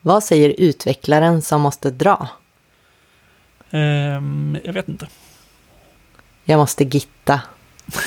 Vad 0.00 0.24
säger 0.24 0.54
utvecklaren 0.58 1.42
som 1.42 1.60
måste 1.60 1.90
dra? 1.90 2.28
Ehm, 3.70 4.58
jag 4.64 4.72
vet 4.72 4.88
inte. 4.88 5.08
Jag 6.44 6.58
måste 6.58 6.84
gitta. 6.84 7.40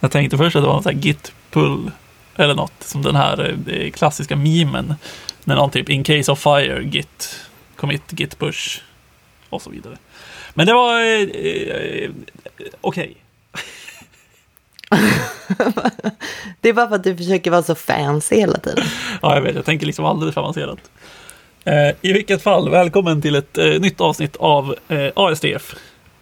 Jag 0.00 0.10
tänkte 0.10 0.38
först 0.38 0.56
att 0.56 0.62
det 0.62 0.68
var 0.68 0.82
här 0.84 0.92
git 0.92 1.32
pull 1.50 1.90
eller 2.36 2.54
något, 2.54 2.72
som 2.82 3.02
den 3.02 3.16
här 3.16 3.56
eh, 3.66 3.90
klassiska 3.90 4.36
memen. 4.36 4.94
När 5.44 5.56
någon 5.56 5.70
typ 5.70 5.88
in 5.88 6.04
case 6.04 6.32
of 6.32 6.38
fire, 6.42 6.82
git 6.82 7.40
commit, 7.76 8.02
git 8.12 8.38
push 8.38 8.80
och 9.48 9.62
så 9.62 9.70
vidare. 9.70 9.96
Men 10.54 10.66
det 10.66 10.74
var 10.74 11.00
eh, 11.00 11.20
eh, 11.20 12.10
okej. 12.80 13.16
Det 16.60 16.68
är 16.68 16.72
bara 16.72 16.88
för 16.88 16.94
att 16.96 17.04
du 17.04 17.16
försöker 17.16 17.50
vara 17.50 17.62
så 17.62 17.74
fancy 17.74 18.36
hela 18.36 18.58
tiden. 18.58 18.84
Ja, 19.22 19.34
jag 19.34 19.42
vet, 19.42 19.54
jag 19.54 19.64
tänker 19.64 19.86
liksom 19.86 20.04
alldeles 20.04 20.34
för 20.34 20.40
avancerat. 20.40 20.78
Eh, 21.64 21.88
I 22.00 22.12
vilket 22.12 22.42
fall, 22.42 22.70
välkommen 22.70 23.22
till 23.22 23.34
ett 23.36 23.58
eh, 23.58 23.64
nytt 23.66 24.00
avsnitt 24.00 24.36
av 24.36 24.74
eh, 24.88 25.08
ASDF. 25.16 25.74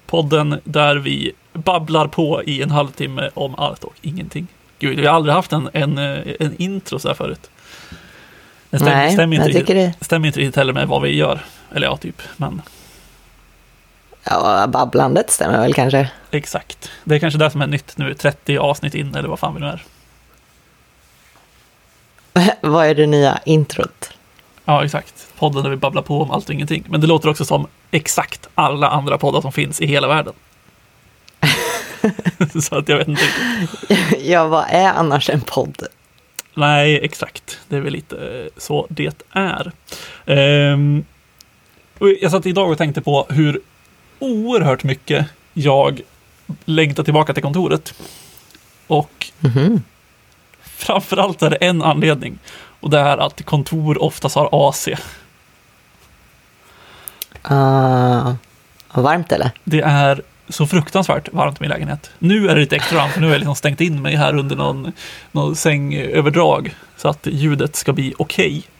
Podden 0.06 0.60
där 0.64 0.96
vi 0.96 1.32
babblar 1.52 2.06
på 2.06 2.42
i 2.44 2.62
en 2.62 2.70
halvtimme 2.70 3.30
om 3.34 3.54
allt 3.54 3.84
och 3.84 3.94
ingenting. 4.02 4.46
Gud, 4.78 5.00
vi 5.00 5.06
har 5.06 5.14
aldrig 5.14 5.34
haft 5.34 5.52
en, 5.52 5.68
en, 5.72 5.98
eh, 5.98 6.18
en 6.40 6.54
intro 6.58 6.98
så 6.98 7.08
här 7.08 7.14
förut. 7.14 7.50
Det 8.70 8.76
stämmer, 8.78 8.94
Nej, 8.96 9.12
stämmer, 9.12 9.36
jag 9.36 9.46
inte, 9.46 9.58
tycker 9.60 9.74
riktigt- 9.74 9.98
det- 10.00 10.04
stämmer 10.04 10.26
inte 10.26 10.40
riktigt 10.40 10.56
heller 10.56 10.72
med 10.72 10.88
vad 10.88 11.02
vi 11.02 11.16
gör. 11.16 11.40
Eller 11.74 11.86
ja, 11.86 11.96
typ. 11.96 12.22
Men 12.36 12.62
Ja, 14.30 14.66
babblandet 14.66 15.30
stämmer 15.30 15.60
väl 15.60 15.74
kanske. 15.74 16.10
exakt. 16.30 16.90
Det 17.04 17.14
är 17.14 17.18
kanske 17.18 17.38
det 17.38 17.50
som 17.50 17.62
är 17.62 17.66
nytt 17.66 17.96
nu, 17.96 18.14
30 18.14 18.58
avsnitt 18.58 18.94
in 18.94 19.14
eller 19.14 19.28
vad 19.28 19.38
fan 19.38 19.54
vi 19.54 19.60
nu 19.60 19.66
är. 19.66 19.82
Vad 22.60 22.86
är 22.86 22.94
det 22.94 23.06
nya 23.06 23.40
introt? 23.44 24.12
Ja, 24.64 24.84
exakt. 24.84 25.26
Podden 25.38 25.62
där 25.62 25.70
vi 25.70 25.76
babblar 25.76 26.02
på 26.02 26.22
om 26.22 26.30
allt 26.30 26.48
och 26.48 26.54
ingenting. 26.54 26.84
Men 26.88 27.00
det 27.00 27.06
låter 27.06 27.28
också 27.28 27.44
som 27.44 27.66
exakt 27.90 28.48
alla 28.54 28.88
andra 28.88 29.18
poddar 29.18 29.40
som 29.40 29.52
finns 29.52 29.80
i 29.80 29.86
hela 29.86 30.08
världen. 30.08 30.32
så 32.62 32.78
att 32.78 32.88
jag 32.88 32.96
vet 32.96 33.08
inte 33.08 33.22
riktigt. 33.22 34.20
Ja, 34.26 34.46
vad 34.46 34.64
är 34.68 34.92
annars 34.92 35.30
en 35.30 35.40
podd? 35.40 35.82
Nej, 36.54 37.00
exakt. 37.02 37.60
Det 37.68 37.76
är 37.76 37.80
väl 37.80 37.92
lite 37.92 38.16
eh, 38.16 38.46
så 38.56 38.86
det 38.90 39.24
är. 39.30 39.72
Och 41.98 42.08
jag 42.20 42.30
satt 42.30 42.46
idag 42.46 42.70
och 42.70 42.78
tänkte 42.78 43.00
på 43.00 43.26
hur 43.28 43.60
oerhört 44.20 44.84
mycket 44.84 45.26
jag 45.54 46.00
längtar 46.64 47.02
tillbaka 47.02 47.34
till 47.34 47.42
kontoret. 47.42 47.94
Och 48.86 49.26
Mhm. 49.40 49.82
framförallt 50.62 51.42
är 51.42 51.50
det 51.50 51.56
en 51.56 51.82
anledning. 51.82 52.38
Och 52.80 52.90
det 52.90 52.98
är 52.98 53.18
att 53.18 53.44
kontor 53.44 54.02
oftast 54.02 54.34
har 54.36 54.48
AC. 54.68 54.88
Ah, 57.42 58.34
varmt 58.94 59.32
eller? 59.32 59.50
Det 59.64 59.80
är 59.80 60.22
så 60.48 60.66
fruktansvärt 60.66 61.28
varmt 61.32 61.56
i 61.58 61.60
min 61.60 61.70
lägenhet. 61.70 62.10
Nu 62.18 62.48
är 62.48 62.54
det 62.54 62.60
lite 62.60 62.76
extra 62.76 62.98
varmt, 62.98 63.12
för 63.12 63.20
nu 63.20 63.26
har 63.26 63.32
jag 63.34 63.38
liksom 63.38 63.54
stängt 63.54 63.80
in 63.80 64.02
mig 64.02 64.16
här 64.16 64.36
under 64.38 64.56
någon, 64.56 64.92
någon 65.32 65.56
sängöverdrag. 65.56 66.74
Så 66.96 67.08
att 67.08 67.26
ljudet 67.26 67.76
ska 67.76 67.92
bli 67.92 68.14
okej. 68.18 68.62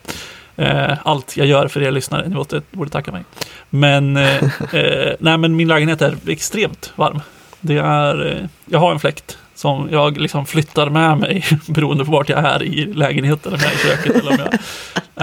allt 1.03 1.37
jag 1.37 1.47
gör 1.47 1.67
för 1.67 1.83
er 1.83 1.91
lyssnare, 1.91 2.27
ni 2.27 2.35
måste, 2.35 2.61
borde 2.71 2.89
tacka 2.89 3.11
mig. 3.11 3.23
Men, 3.69 4.17
eh, 4.17 4.43
eh, 4.73 5.13
nej, 5.19 5.37
men 5.37 5.55
min 5.55 5.67
lägenhet 5.67 6.01
är 6.01 6.15
extremt 6.27 6.93
varm. 6.95 7.21
Det 7.59 7.77
är, 7.77 8.31
eh, 8.31 8.47
jag 8.65 8.79
har 8.79 8.91
en 8.91 8.99
fläkt 8.99 9.37
som 9.55 9.89
jag 9.91 10.17
liksom 10.17 10.45
flyttar 10.45 10.89
med 10.89 11.17
mig 11.17 11.45
beroende 11.67 12.05
på 12.05 12.11
vart 12.11 12.29
jag 12.29 12.45
är 12.45 12.63
i 12.63 12.85
lägenheten, 12.93 13.53
om 13.53 13.59
jag 13.61 13.71
är 13.71 13.75
i 13.75 13.77
köket 13.77 14.15
eller 14.15 14.31
om 14.31 14.37
jag 14.37 14.59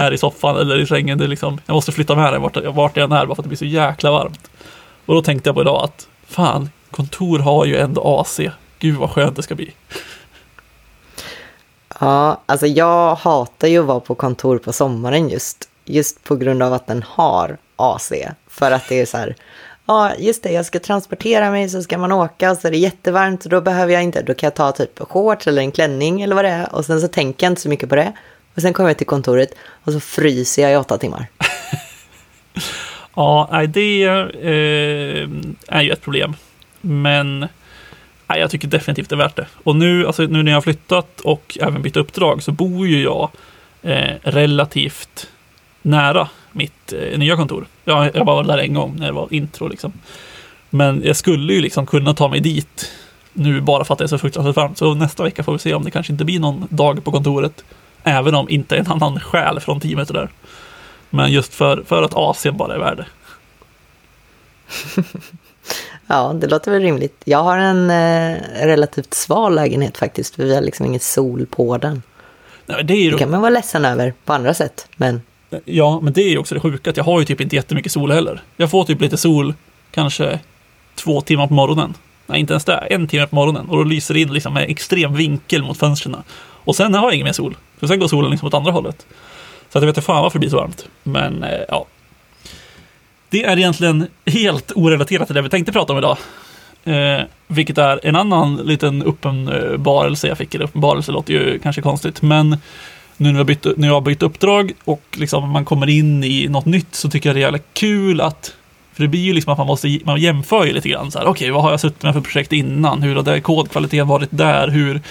är 0.05 0.11
i 0.11 0.17
soffan 0.17 0.57
eller 0.57 0.79
i 0.79 0.87
sängen. 0.87 1.17
Det 1.17 1.23
är 1.23 1.27
liksom, 1.27 1.61
jag 1.65 1.73
måste 1.73 1.91
flytta 1.91 2.15
med 2.15 2.33
den 2.33 2.41
vart, 2.41 2.57
vart 2.65 2.97
jag 2.97 3.03
än 3.03 3.11
är 3.11 3.25
bara 3.25 3.35
för 3.35 3.41
att 3.41 3.45
det 3.45 3.49
blir 3.49 3.57
så 3.57 3.65
jäkla 3.65 4.11
varmt. 4.11 4.49
Och 5.05 5.15
då 5.15 5.21
tänkte 5.21 5.49
jag 5.49 5.55
på 5.55 5.61
idag 5.61 5.83
att 5.83 6.07
fan, 6.27 6.69
kontor 6.91 7.39
har 7.39 7.65
ju 7.65 7.77
ändå 7.77 8.19
AC. 8.19 8.39
Gud 8.79 8.95
vad 8.95 9.09
skönt 9.09 9.35
det 9.35 9.43
ska 9.43 9.55
bli. 9.55 9.71
Ja, 11.99 12.41
alltså 12.45 12.67
jag 12.67 13.15
hatar 13.15 13.67
ju 13.67 13.79
att 13.79 13.85
vara 13.85 13.99
på 13.99 14.15
kontor 14.15 14.57
på 14.57 14.73
sommaren 14.73 15.29
just. 15.29 15.69
Just 15.85 16.23
på 16.23 16.35
grund 16.35 16.63
av 16.63 16.73
att 16.73 16.87
den 16.87 17.03
har 17.03 17.57
AC. 17.75 18.11
För 18.47 18.71
att 18.71 18.89
det 18.89 19.01
är 19.01 19.05
så 19.05 19.17
här, 19.17 19.35
ja 19.85 20.11
just 20.19 20.43
det, 20.43 20.51
jag 20.51 20.65
ska 20.65 20.79
transportera 20.79 21.51
mig 21.51 21.69
så 21.69 21.83
ska 21.83 21.97
man 21.97 22.11
åka 22.11 22.51
och 22.51 22.57
så 22.57 22.67
är 22.67 22.71
det 22.71 22.77
jättevarmt 22.77 23.45
och 23.45 23.51
då 23.51 23.61
behöver 23.61 23.93
jag 23.93 24.03
inte, 24.03 24.21
då 24.21 24.33
kan 24.33 24.47
jag 24.47 24.55
ta 24.55 24.71
typ 24.71 24.99
shorts 24.99 25.47
eller 25.47 25.61
en 25.61 25.71
klänning 25.71 26.21
eller 26.21 26.35
vad 26.35 26.45
det 26.45 26.49
är. 26.49 26.75
Och 26.75 26.85
sen 26.85 27.01
så 27.01 27.07
tänker 27.07 27.45
jag 27.45 27.51
inte 27.51 27.61
så 27.61 27.69
mycket 27.69 27.89
på 27.89 27.95
det. 27.95 28.13
Och 28.55 28.61
sen 28.61 28.73
kommer 28.73 28.89
jag 28.89 28.97
till 28.97 29.07
kontoret 29.07 29.53
och 29.83 29.93
så 29.93 29.99
fryser 29.99 30.61
jag 30.61 30.73
i 30.73 30.75
åtta 30.75 30.97
timmar. 30.97 31.27
Ja, 33.15 33.49
nej, 33.51 33.67
det 33.67 34.03
eh, 34.03 35.29
är 35.67 35.81
ju 35.81 35.91
ett 35.91 36.01
problem. 36.01 36.35
Men 36.81 37.47
nej, 38.29 38.39
jag 38.39 38.51
tycker 38.51 38.67
definitivt 38.67 39.09
det 39.09 39.15
är 39.15 39.17
värt 39.17 39.35
det. 39.35 39.47
Och 39.63 39.75
nu, 39.75 40.07
alltså, 40.07 40.23
nu 40.23 40.43
när 40.43 40.51
jag 40.51 40.55
har 40.55 40.61
flyttat 40.61 41.21
och 41.21 41.57
även 41.61 41.81
bytt 41.81 41.97
uppdrag 41.97 42.43
så 42.43 42.51
bor 42.51 42.87
ju 42.87 43.03
jag 43.03 43.29
eh, 43.81 44.15
relativt 44.23 45.29
nära 45.81 46.29
mitt 46.51 46.93
eh, 46.93 47.19
nya 47.19 47.35
kontor. 47.35 47.65
Jag, 47.85 48.15
jag 48.15 48.25
var 48.25 48.43
där 48.43 48.57
en 48.57 48.73
gång 48.73 48.95
när 48.99 49.05
det 49.05 49.13
var 49.13 49.33
intro 49.33 49.67
liksom. 49.67 49.93
Men 50.69 51.01
jag 51.05 51.15
skulle 51.15 51.53
ju 51.53 51.61
liksom 51.61 51.85
kunna 51.85 52.13
ta 52.13 52.27
mig 52.27 52.39
dit 52.39 52.91
nu 53.33 53.61
bara 53.61 53.85
för 53.85 53.93
att 53.93 53.97
det 53.97 54.05
är 54.05 54.07
så 54.07 54.17
fruktansvärt 54.17 54.55
varmt. 54.55 54.77
Så 54.77 54.93
nästa 54.93 55.23
vecka 55.23 55.43
får 55.43 55.53
vi 55.53 55.59
se 55.59 55.73
om 55.73 55.83
det 55.83 55.91
kanske 55.91 56.13
inte 56.13 56.25
blir 56.25 56.39
någon 56.39 56.67
dag 56.69 57.03
på 57.03 57.11
kontoret. 57.11 57.63
Även 58.03 58.35
om 58.35 58.49
inte 58.49 58.77
en 58.77 58.87
annan 58.87 59.19
själ 59.19 59.59
från 59.59 59.79
teamet 59.79 60.09
är 60.09 60.13
där. 60.13 60.29
Men 61.09 61.31
just 61.31 61.53
för, 61.53 61.83
för 61.87 62.03
att 62.03 62.13
AC 62.15 62.47
bara 62.53 62.75
är 62.75 62.79
värde. 62.79 63.05
Ja, 66.11 66.33
det 66.33 66.47
låter 66.47 66.71
väl 66.71 66.81
rimligt. 66.81 67.21
Jag 67.25 67.43
har 67.43 67.57
en 67.57 67.89
eh, 67.89 68.37
relativt 68.65 69.13
sval 69.13 69.55
lägenhet 69.55 69.97
faktiskt, 69.97 70.35
för 70.35 70.43
vi 70.43 70.55
har 70.55 70.61
liksom 70.61 70.85
ingen 70.85 70.99
sol 70.99 71.45
på 71.45 71.77
den. 71.77 72.01
Nej, 72.65 72.83
det 72.83 72.93
är 72.93 73.11
Det 73.11 73.17
kan 73.17 73.31
man 73.31 73.41
vara 73.41 73.49
ledsen 73.49 73.85
över 73.85 74.13
på 74.25 74.33
andra 74.33 74.53
sätt, 74.53 74.87
men 74.95 75.21
Ja, 75.65 75.99
men 76.03 76.13
det 76.13 76.21
är 76.21 76.29
ju 76.29 76.37
också 76.37 76.55
det 76.55 76.61
sjuka 76.61 76.89
att 76.89 76.97
jag 76.97 77.03
har 77.03 77.19
ju 77.19 77.25
typ 77.25 77.41
inte 77.41 77.55
jättemycket 77.55 77.91
sol 77.91 78.11
heller. 78.11 78.41
Jag 78.57 78.71
får 78.71 78.83
typ 78.83 79.01
lite 79.01 79.17
sol 79.17 79.53
kanske 79.91 80.39
två 80.95 81.21
timmar 81.21 81.47
på 81.47 81.53
morgonen. 81.53 81.93
Nej, 82.25 82.39
inte 82.39 82.53
ens 82.53 82.65
det. 82.65 82.73
En 82.73 83.07
timme 83.07 83.27
på 83.27 83.35
morgonen. 83.35 83.69
Och 83.69 83.77
då 83.77 83.83
lyser 83.83 84.13
det 84.13 84.19
in 84.19 84.33
liksom 84.33 84.53
med 84.53 84.69
extrem 84.69 85.13
vinkel 85.13 85.63
mot 85.63 85.77
fönstren. 85.77 86.15
Och 86.39 86.75
sen 86.75 86.93
har 86.93 87.03
jag 87.03 87.13
ingen 87.13 87.25
mer 87.25 87.33
sol. 87.33 87.57
För 87.79 87.87
sen 87.87 87.99
går 87.99 88.07
solen 88.07 88.31
liksom 88.31 88.47
åt 88.47 88.53
andra 88.53 88.71
hållet. 88.71 89.05
Så 89.69 89.77
att 89.77 89.81
jag 89.81 89.87
vet 89.87 89.97
inte 89.97 90.05
fan 90.05 90.23
varför 90.23 90.39
det 90.39 90.39
blir 90.39 90.49
så 90.49 90.57
varmt. 90.57 90.85
Men 91.03 91.43
eh, 91.43 91.59
ja. 91.67 91.85
Det 93.29 93.43
är 93.43 93.57
egentligen 93.57 94.07
helt 94.25 94.71
orelaterat 94.75 95.27
till 95.27 95.35
det 95.35 95.41
vi 95.41 95.49
tänkte 95.49 95.71
prata 95.71 95.93
om 95.93 95.99
idag. 95.99 96.17
Eh, 96.83 97.21
vilket 97.47 97.77
är 97.77 97.99
en 98.03 98.15
annan 98.15 98.55
liten 98.55 99.03
uppenbarelse 99.03 100.27
jag 100.27 100.37
fick. 100.37 100.55
Eller 100.55 100.65
uppenbarelse 100.65 101.11
låter 101.11 101.33
ju 101.33 101.59
kanske 101.59 101.81
konstigt. 101.81 102.21
Men 102.21 102.57
nu 103.17 103.31
när 103.31 103.39
jag, 103.39 103.45
bytt, 103.45 103.65
när 103.77 103.87
jag 103.87 103.93
har 103.93 104.01
bytt 104.01 104.23
uppdrag 104.23 104.71
och 104.83 105.03
liksom 105.11 105.49
man 105.49 105.65
kommer 105.65 105.89
in 105.89 106.23
i 106.23 106.47
något 106.47 106.65
nytt 106.65 106.95
så 106.95 107.09
tycker 107.09 107.29
jag 107.29 107.35
det 107.35 107.39
är 107.39 107.41
jävla 107.41 107.59
kul 107.73 108.21
att 108.21 108.55
för 108.93 109.03
det 109.03 109.07
blir 109.07 109.21
ju 109.21 109.33
liksom 109.33 109.53
att 109.53 109.57
man 109.57 109.67
måste 109.67 109.99
man 110.03 110.21
jämför 110.21 110.65
ju 110.65 110.73
lite 110.73 110.89
grann 110.89 111.11
så 111.11 111.19
här. 111.19 111.25
Okej, 111.25 111.51
vad 111.51 111.63
har 111.63 111.71
jag 111.71 111.79
suttit 111.79 112.03
med 112.03 112.13
för 112.13 112.21
projekt 112.21 112.53
innan? 112.53 113.01
Hur 113.01 113.15
har 113.15 113.23
det 113.23 113.41
kodkvaliteten 113.41 114.07
varit 114.07 114.29
där? 114.31 114.67
Hur, 114.67 115.01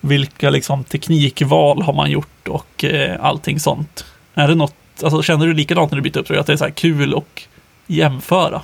vilka 0.00 0.50
liksom 0.50 0.84
teknikval 0.84 1.82
har 1.82 1.92
man 1.92 2.10
gjort 2.10 2.48
och 2.48 2.84
eh, 2.84 3.24
allting 3.24 3.60
sånt? 3.60 4.04
Är 4.34 4.48
det 4.48 4.54
något, 4.54 4.74
alltså 5.02 5.22
känner 5.22 5.46
du 5.46 5.54
likadant 5.54 5.90
när 5.90 5.96
du 5.96 6.02
byter 6.02 6.18
uppdrag? 6.18 6.38
Att 6.38 6.46
det 6.46 6.52
är 6.52 6.56
så 6.56 6.64
här 6.64 6.70
kul 6.70 7.14
och 7.14 7.42
jämföra? 7.86 8.62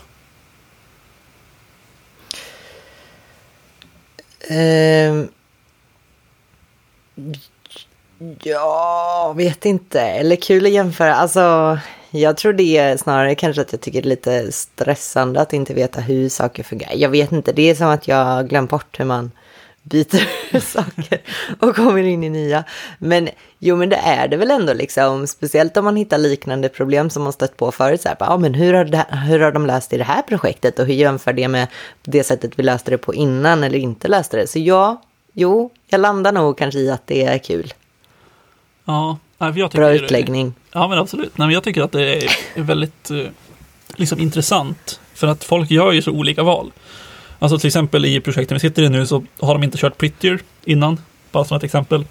Ehm, 4.48 5.28
ja, 8.42 9.34
vet 9.36 9.64
inte. 9.64 10.00
Eller 10.00 10.36
kul 10.36 10.66
att 10.66 10.72
jämföra. 10.72 11.14
Alltså, 11.14 11.78
jag 12.10 12.36
tror 12.36 12.52
det 12.52 12.76
är 12.76 12.96
snarare 12.96 13.34
kanske 13.34 13.62
att 13.62 13.72
jag 13.72 13.80
tycker 13.80 14.02
det 14.02 14.06
är 14.06 14.10
lite 14.10 14.52
stressande 14.52 15.40
att 15.40 15.52
inte 15.52 15.74
veta 15.74 16.00
hur 16.00 16.28
saker 16.28 16.62
fungerar. 16.62 16.94
Jag 16.94 17.08
vet 17.08 17.32
inte, 17.32 17.52
det 17.52 17.70
är 17.70 17.74
som 17.74 17.88
att 17.88 18.08
jag 18.08 18.48
glömt 18.48 18.70
bort 18.70 19.00
hur 19.00 19.04
man 19.04 19.30
byter 19.82 20.60
saker 20.60 21.20
och 21.60 21.76
kommer 21.76 22.02
in 22.02 22.24
i 22.24 22.28
nya. 22.28 22.64
Men 22.98 23.28
jo, 23.58 23.76
men 23.76 23.88
det 23.88 23.96
är 23.96 24.28
det 24.28 24.36
väl 24.36 24.50
ändå 24.50 24.72
liksom, 24.72 25.26
speciellt 25.26 25.76
om 25.76 25.84
man 25.84 25.96
hittar 25.96 26.18
liknande 26.18 26.68
problem 26.68 27.10
som 27.10 27.22
man 27.22 27.32
stött 27.32 27.56
på 27.56 27.72
förut. 27.72 28.00
Så 28.00 28.08
här, 28.08 28.16
ja, 28.20 28.36
men 28.36 28.54
hur, 28.54 28.74
har 28.74 28.84
det, 28.84 29.06
hur 29.10 29.40
har 29.40 29.52
de 29.52 29.66
löst 29.66 29.90
det 29.90 29.96
i 29.96 29.98
det 29.98 30.04
här 30.04 30.22
projektet 30.22 30.78
och 30.78 30.86
hur 30.86 30.94
jämför 30.94 31.32
det 31.32 31.48
med 31.48 31.66
det 32.02 32.24
sättet 32.24 32.52
vi 32.56 32.62
löste 32.62 32.90
det 32.90 32.98
på 32.98 33.14
innan 33.14 33.64
eller 33.64 33.78
inte 33.78 34.08
löste 34.08 34.36
det? 34.36 34.46
Så 34.46 34.58
ja, 34.58 35.02
jo, 35.32 35.70
jag 35.86 36.00
landar 36.00 36.32
nog 36.32 36.58
kanske 36.58 36.80
i 36.80 36.90
att 36.90 37.06
det 37.06 37.24
är 37.24 37.38
kul. 37.38 37.74
Ja, 38.84 39.18
jag 39.38 39.54
tycker 39.54 39.68
Bra 39.68 39.92
utläggning. 39.92 40.54
Ja, 40.72 40.88
men 40.88 40.98
absolut. 40.98 41.38
Nej, 41.38 41.46
men 41.46 41.54
jag 41.54 41.62
tycker 41.62 41.82
att 41.82 41.92
det 41.92 42.24
är 42.24 42.30
väldigt 42.54 43.10
eh, 43.10 43.26
liksom, 43.96 44.20
intressant. 44.20 45.00
För 45.14 45.26
att 45.26 45.44
folk 45.44 45.70
gör 45.70 45.92
ju 45.92 46.02
så 46.02 46.10
olika 46.10 46.42
val. 46.42 46.72
Alltså 47.38 47.58
till 47.58 47.66
exempel 47.66 48.04
i 48.04 48.20
projekten 48.20 48.54
vi 48.54 48.60
sitter 48.60 48.82
i 48.82 48.88
nu 48.88 49.06
så 49.06 49.24
har 49.40 49.54
de 49.54 49.62
inte 49.62 49.78
kört 49.78 49.98
Prettier 49.98 50.40
innan. 50.64 51.00
Bara 51.32 51.44
som 51.44 51.56
ett 51.56 51.64
exempel. 51.64 52.04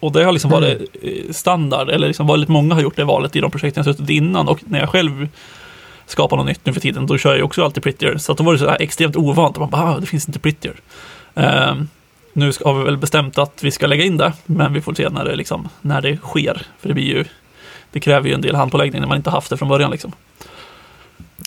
Och 0.00 0.12
det 0.12 0.24
har 0.24 0.32
liksom 0.32 0.50
varit 0.50 0.80
eh, 1.02 1.32
standard, 1.32 1.88
eller 1.88 2.06
liksom 2.06 2.26
väldigt 2.26 2.48
många 2.48 2.74
har 2.74 2.82
gjort 2.82 2.96
det 2.96 3.04
valet 3.04 3.36
i 3.36 3.40
de 3.40 3.50
projekten 3.50 3.84
jag 3.86 3.96
suttit 3.96 4.10
innan. 4.10 4.48
Och 4.48 4.60
när 4.64 4.80
jag 4.80 4.88
själv 4.88 5.28
skapar 6.06 6.36
något 6.36 6.46
nytt 6.46 6.66
nu 6.66 6.72
för 6.72 6.80
tiden, 6.80 7.06
då 7.06 7.18
kör 7.18 7.36
jag 7.36 7.44
också 7.44 7.64
alltid 7.64 7.82
Prettier. 7.82 8.16
Så 8.16 8.32
att 8.32 8.38
då 8.38 8.44
var 8.44 8.52
det 8.52 8.58
så 8.58 8.68
här 8.68 8.82
extremt 8.82 9.16
ovant. 9.16 9.58
Man 9.58 9.70
bara, 9.70 9.82
ah, 9.82 9.98
det 10.00 10.06
finns 10.06 10.28
inte 10.28 10.38
Prettier. 10.38 10.74
Um, 11.34 11.88
nu 12.32 12.52
har 12.64 12.78
vi 12.78 12.84
väl 12.84 12.96
bestämt 12.96 13.38
att 13.38 13.62
vi 13.62 13.70
ska 13.70 13.86
lägga 13.86 14.04
in 14.04 14.16
det, 14.16 14.32
men 14.46 14.72
vi 14.72 14.80
får 14.80 14.94
se 14.94 15.08
när 15.08 15.24
det, 15.24 15.36
liksom, 15.36 15.68
när 15.80 16.00
det 16.00 16.16
sker. 16.16 16.66
För 16.80 16.88
det 16.88 16.94
blir 16.94 17.04
ju, 17.04 17.24
det 17.92 18.00
kräver 18.00 18.28
ju 18.28 18.34
en 18.34 18.40
del 18.40 18.54
handpåläggning 18.54 19.00
när 19.00 19.08
man 19.08 19.16
inte 19.16 19.30
haft 19.30 19.50
det 19.50 19.56
från 19.56 19.68
början. 19.68 19.90
Liksom. 19.90 20.12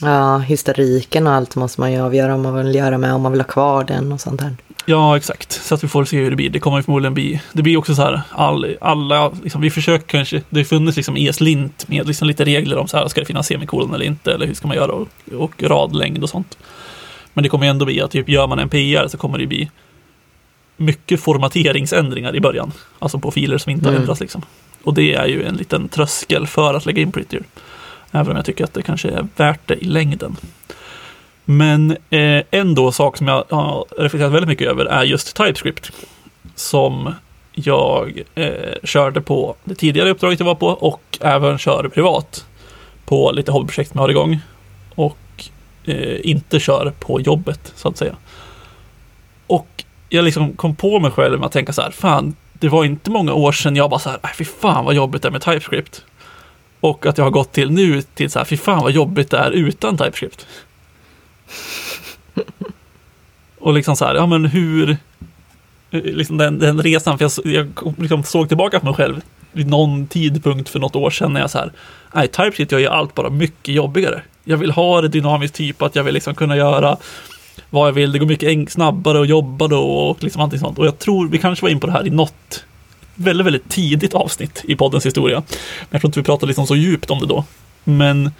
Ja, 0.02 0.38
historiken 0.38 1.28
och 1.28 1.34
allt 1.34 1.56
måste 1.56 1.82
man 1.82 1.92
ju 1.92 2.02
avgöra 2.02 2.36
om 2.36 2.42
man 2.42 2.56
vill 2.56 2.76
göra 2.76 2.98
med, 2.98 3.14
om 3.14 3.22
man 3.22 3.32
vill 3.32 3.42
ha 3.42 3.48
kvar 3.48 3.84
den 3.84 4.12
och 4.12 4.22
sånt 4.22 4.42
där. 4.42 4.56
Ja, 4.86 5.18
exakt. 5.18 5.52
Så 5.52 5.76
att 5.76 5.84
vi 5.84 5.88
får 5.88 6.06
se 6.06 6.18
hur 6.18 6.30
det 6.30 6.36
blir. 6.36 6.50
Det 6.50 6.60
kommer 6.60 6.82
förmodligen 6.82 7.14
bli, 7.14 7.42
det 7.54 7.62
blir 7.62 7.78
också 7.78 7.96
så 7.96 8.02
här, 8.02 8.22
all, 8.30 8.78
alla, 8.82 9.32
liksom, 9.44 9.62
vi 9.62 9.70
försöker 9.70 10.08
kanske, 10.08 10.42
det 10.50 10.60
har 10.60 10.66
funnits 10.66 10.98
liksom 10.98 11.16
ES-lint 11.18 11.88
med 11.88 12.08
liksom 12.08 12.28
lite 12.28 12.46
regler 12.46 12.78
om 12.78 12.88
så 12.88 12.98
här, 12.98 13.08
ska 13.08 13.20
det 13.20 13.26
finnas 13.26 13.48
semikolon 13.48 13.94
eller 13.94 14.06
inte, 14.06 14.34
eller 14.34 14.48
hur 14.48 14.54
ska 14.54 14.68
man 14.68 14.78
göra, 14.78 14.92
och, 14.92 15.08
och 15.38 15.64
radlängd 15.64 16.24
och 16.24 16.30
sånt. 16.30 16.58
Men 17.34 17.44
det 17.44 17.50
kommer 17.50 17.68
ändå 17.68 17.86
bli 17.86 18.02
att 18.02 18.12
typ, 18.12 18.30
gör 18.30 18.48
man 18.48 18.60
en 18.60 18.70
PR 18.70 19.08
så 19.08 19.18
kommer 19.18 19.38
det 19.38 19.48
bli 19.48 19.70
mycket 20.78 21.22
formateringsändringar 21.22 22.36
i 22.36 22.40
början. 22.40 22.72
Alltså 23.00 23.20
på 23.20 23.32
filer 23.32 23.58
som 23.58 23.72
inte 23.72 23.86
har 23.86 23.92
mm. 23.92 24.02
ändrats 24.02 24.22
liksom. 24.22 24.42
Och 24.84 24.94
det 24.94 25.14
är 25.14 25.26
ju 25.26 25.44
en 25.44 25.56
liten 25.56 25.90
tröskel 25.90 26.48
för 26.48 26.74
att 26.74 26.86
lägga 26.86 27.02
in 27.02 27.12
Prettier. 27.12 27.44
Även 28.12 28.32
om 28.32 28.36
jag 28.36 28.46
tycker 28.46 28.64
att 28.64 28.74
det 28.74 28.82
kanske 28.82 29.10
är 29.10 29.28
värt 29.36 29.68
det 29.68 29.76
i 29.76 29.86
längden. 29.86 30.36
Men 31.46 31.92
eh, 31.92 32.44
en 32.52 32.76
då 32.76 32.92
sak 32.92 33.18
som 33.18 33.28
jag 33.28 33.46
har 33.50 33.86
reflekterat 33.98 34.32
väldigt 34.32 34.50
mycket 34.50 34.68
över 34.68 34.86
är 34.86 35.04
just 35.04 35.36
TypeScript. 35.36 35.92
Som 36.56 37.14
jag 37.52 38.24
eh, 38.36 38.74
körde 38.84 39.22
på 39.22 39.56
det 39.64 39.76
tidigare 39.76 40.10
uppdraget 40.10 40.40
jag 40.40 40.46
var 40.46 40.56
på 40.56 40.68
och 40.68 41.18
även 41.22 41.58
kör 41.58 41.88
privat 41.88 42.46
på 43.06 43.32
lite 43.32 43.52
hobbyprojekt 43.52 43.92
som 43.92 43.98
jag 43.98 44.04
har 44.04 44.10
igång. 44.10 44.40
Och 44.96 45.18
eh, 45.86 46.18
inte 46.24 46.60
kör 46.60 46.94
på 47.00 47.22
jobbet 47.22 47.74
så 47.76 47.88
att 47.88 47.98
säga. 47.98 48.16
Och 49.48 49.84
jag 50.10 50.26
liksom 50.26 50.54
kom 50.54 50.76
på 50.76 51.00
mig 51.00 51.12
själv 51.12 51.40
med 51.40 51.46
att 51.46 51.52
tänka 51.52 51.74
så 51.74 51.82
här, 51.82 51.92
fan, 51.92 52.36
det 52.54 52.70
var 52.70 52.86
inte 52.86 53.12
många 53.12 53.34
år 53.34 53.52
sedan 53.52 53.76
jag 53.76 53.90
bara 53.90 54.00
så 54.00 54.10
här, 54.10 54.20
äh, 54.24 54.30
fy 54.38 54.46
fan 54.46 54.86
vad 54.86 54.96
jobbigt 54.96 55.22
det 55.22 55.28
är 55.28 55.32
med 55.32 55.42
TypeScript. 55.42 56.06
Och 56.80 57.06
att 57.06 57.18
jag 57.18 57.26
har 57.26 57.32
gått 57.32 57.52
till 57.52 57.72
nu 57.72 58.02
till 58.02 58.32
så 58.32 58.40
här, 58.40 58.46
fy 58.46 58.58
fan 58.58 58.84
vad 58.84 58.92
jobbigt 58.92 59.30
det 59.30 59.38
är 59.38 59.52
utan 59.52 59.98
TypeScript. 59.98 60.48
och 63.60 63.74
liksom 63.74 63.96
så 63.96 64.06
här, 64.06 64.16
ja 64.16 64.26
men 64.26 64.46
hur, 64.46 64.98
liksom 65.92 66.38
den, 66.38 66.60
den 66.60 66.82
resan, 66.82 67.18
för 67.18 67.26
jag, 67.26 67.56
jag 67.56 67.94
liksom 67.98 68.24
såg 68.24 68.48
tillbaka 68.48 68.80
på 68.80 68.86
mig 68.86 68.96
själv 68.96 69.22
vid 69.52 69.68
någon 69.68 70.08
tidpunkt 70.08 70.70
för 70.70 70.80
något 70.80 70.96
år 70.96 71.10
sedan 71.10 71.34
när 71.34 71.42
jag 71.42 71.50
så 71.50 71.58
här, 71.58 71.72
nej, 72.14 72.28
TypeScript 72.28 72.72
gör 72.72 72.80
ju 72.80 72.88
allt 72.88 73.16
bara 73.16 73.30
mycket 73.30 73.76
jobbigare. 73.76 74.22
Jag 74.44 74.58
vill 74.58 74.72
ha 74.72 75.02
det 75.02 75.08
dynamiskt 75.08 75.56
typat, 75.56 75.96
jag 75.96 76.04
vill 76.04 76.14
liksom 76.14 76.36
kunna 76.36 76.58
göra 76.58 76.98
vad 77.70 77.88
jag 77.88 77.94
vill, 77.94 78.12
det 78.12 78.20
går 78.20 78.26
mycket 78.26 78.72
snabbare 78.72 79.22
att 79.22 79.28
jobba 79.28 79.68
då 79.68 79.82
och 79.82 80.24
liksom 80.24 80.42
allting 80.42 80.60
sånt. 80.60 80.80
Och 80.80 80.86
jag 80.86 81.00
tror, 81.00 81.28
vi 81.28 81.38
kanske 81.38 81.66
var 81.66 81.70
in 81.70 81.80
på 81.80 81.88
det 81.88 81.94
här 81.94 82.08
i 82.08 82.10
något 82.10 82.66
väldigt, 83.20 83.46
väldigt 83.46 83.70
tidigt 83.70 84.14
avsnitt 84.14 84.62
i 84.68 84.76
poddens 84.76 85.06
historia. 85.06 85.44
Men 85.48 85.88
jag 85.90 86.02
tror 86.02 86.10
inte 86.10 86.20
vi 86.20 86.24
pratade 86.24 86.48
liksom 86.48 86.68
så 86.68 86.76
djupt 86.76 87.10
om 87.10 87.20
det 87.20 87.26
då. 87.26 87.46
Men 87.84 88.32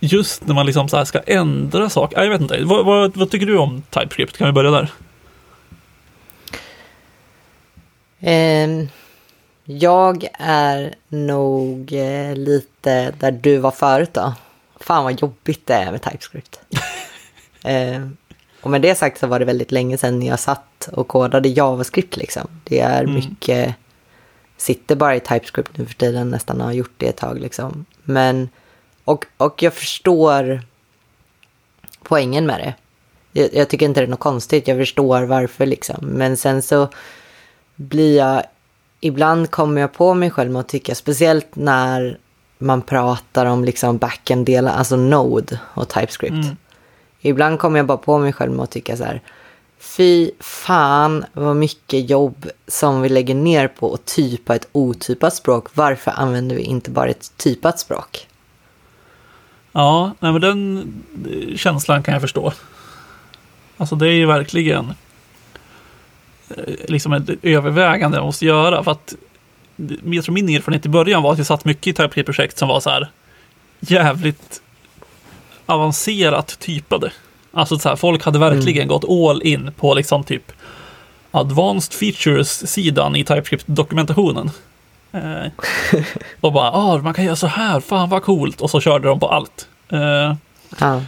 just 0.00 0.46
när 0.46 0.54
man 0.54 0.66
liksom 0.66 0.88
så 0.88 1.04
ska 1.04 1.18
ändra 1.18 1.90
saker, 1.90 2.22
jag 2.22 2.30
vet 2.30 2.40
inte, 2.40 2.64
vad, 2.64 2.86
vad, 2.86 3.16
vad, 3.16 3.30
tycker 3.30 3.46
du 3.46 3.58
om 3.58 3.82
TypeScript? 3.90 4.36
Kan 4.36 4.46
vi 4.46 4.52
börja 4.52 4.70
där? 4.70 4.92
Um, 8.64 8.88
jag 9.64 10.28
är 10.38 10.94
nog 11.08 11.92
eh, 11.92 12.36
lite 12.36 13.10
där 13.10 13.30
du 13.30 13.58
var 13.58 13.70
förut 13.70 14.10
då. 14.12 14.34
Fan 14.80 15.04
vad 15.04 15.20
jobbigt 15.20 15.66
det 15.66 15.74
är 15.74 15.92
med 15.92 16.02
TypeScript. 16.02 16.60
Eh, 17.64 18.08
och 18.60 18.70
med 18.70 18.82
det 18.82 18.94
sagt 18.94 19.18
så 19.18 19.26
var 19.26 19.38
det 19.38 19.44
väldigt 19.44 19.72
länge 19.72 19.98
sedan 19.98 20.22
jag 20.22 20.40
satt 20.40 20.69
och 20.88 21.08
kodade 21.08 21.48
JavaScript 21.48 22.16
liksom. 22.16 22.48
Det 22.64 22.80
är 22.80 23.02
mm. 23.02 23.14
mycket, 23.14 23.74
sitter 24.56 24.96
bara 24.96 25.16
i 25.16 25.20
TypeScript 25.20 25.78
nu 25.78 25.86
för 25.86 25.94
tiden, 25.94 26.30
nästan 26.30 26.60
har 26.60 26.72
gjort 26.72 26.94
det 26.96 27.08
ett 27.08 27.16
tag 27.16 27.40
liksom. 27.40 27.84
Men, 28.02 28.48
och, 29.04 29.26
och 29.36 29.62
jag 29.62 29.74
förstår 29.74 30.62
poängen 32.02 32.46
med 32.46 32.60
det. 32.60 32.74
Jag, 33.40 33.54
jag 33.54 33.68
tycker 33.68 33.86
inte 33.86 34.00
det 34.00 34.06
är 34.06 34.10
något 34.10 34.20
konstigt, 34.20 34.68
jag 34.68 34.78
förstår 34.78 35.22
varför 35.22 35.66
liksom. 35.66 36.06
Men 36.06 36.36
sen 36.36 36.62
så 36.62 36.88
blir 37.76 38.16
jag, 38.16 38.42
ibland 39.00 39.50
kommer 39.50 39.80
jag 39.80 39.92
på 39.92 40.14
mig 40.14 40.30
själv 40.30 40.50
med 40.50 40.60
att 40.60 40.68
tycka, 40.68 40.94
speciellt 40.94 41.56
när 41.56 42.18
man 42.58 42.82
pratar 42.82 43.46
om 43.46 43.64
liksom 43.64 43.98
backend-delen, 43.98 44.74
alltså 44.74 44.96
Node 44.96 45.60
och 45.74 45.88
TypeScript. 45.88 46.32
Mm. 46.32 46.56
Ibland 47.20 47.58
kommer 47.58 47.78
jag 47.78 47.86
bara 47.86 47.98
på 47.98 48.18
mig 48.18 48.32
själv 48.32 48.52
med 48.52 48.62
att 48.62 48.70
tycka 48.70 48.96
så 48.96 49.04
här. 49.04 49.22
Fy 49.80 50.30
fan 50.40 51.24
vad 51.32 51.56
mycket 51.56 52.10
jobb 52.10 52.50
som 52.66 53.02
vi 53.02 53.08
lägger 53.08 53.34
ner 53.34 53.68
på 53.68 53.94
att 53.94 54.06
typa 54.06 54.54
ett 54.54 54.68
otypat 54.72 55.34
språk. 55.34 55.68
Varför 55.74 56.10
använder 56.16 56.56
vi 56.56 56.62
inte 56.62 56.90
bara 56.90 57.08
ett 57.08 57.32
typat 57.36 57.78
språk? 57.78 58.26
Ja, 59.72 60.14
nej 60.20 60.32
men 60.32 60.40
den 60.40 60.92
känslan 61.56 62.02
kan 62.02 62.12
jag 62.12 62.20
förstå. 62.20 62.52
Alltså 63.76 63.96
det 63.96 64.08
är 64.08 64.12
ju 64.12 64.26
verkligen 64.26 64.94
eh, 66.48 66.74
liksom 66.88 67.12
ett 67.12 67.30
övervägande 67.42 68.16
jag 68.16 68.24
måste 68.24 68.46
göra. 68.46 68.84
För 68.84 68.90
att 68.90 69.14
jag 70.04 70.24
tror 70.24 70.34
min 70.34 70.48
erfarenhet 70.48 70.86
i 70.86 70.88
början 70.88 71.22
var 71.22 71.32
att 71.32 71.38
jag 71.38 71.46
satt 71.46 71.64
mycket 71.64 71.86
i 71.86 71.92
terapiprojekt 71.92 72.58
som 72.58 72.68
var 72.68 72.80
så 72.80 72.90
här 72.90 73.10
jävligt 73.80 74.62
avancerat 75.66 76.58
typade. 76.58 77.12
Alltså 77.52 77.78
så 77.78 77.88
här, 77.88 77.96
folk 77.96 78.24
hade 78.24 78.38
verkligen 78.38 78.82
mm. 78.82 78.88
gått 78.88 79.04
all 79.10 79.42
in 79.42 79.72
på 79.76 79.94
liksom 79.94 80.24
typ 80.24 80.52
Advanced 81.30 81.94
Features-sidan 81.94 83.16
i 83.16 83.24
TypeScript-dokumentationen. 83.24 84.50
Eh, 85.12 85.52
och 86.40 86.52
bara, 86.52 86.70
ah, 86.70 86.98
man 86.98 87.14
kan 87.14 87.24
göra 87.24 87.36
så 87.36 87.46
här, 87.46 87.80
fan 87.80 88.08
vad 88.08 88.22
coolt. 88.22 88.60
Och 88.60 88.70
så 88.70 88.80
körde 88.80 89.08
de 89.08 89.20
på 89.20 89.28
allt. 89.28 89.68
Eh, 89.88 90.34
ja. 90.78 91.02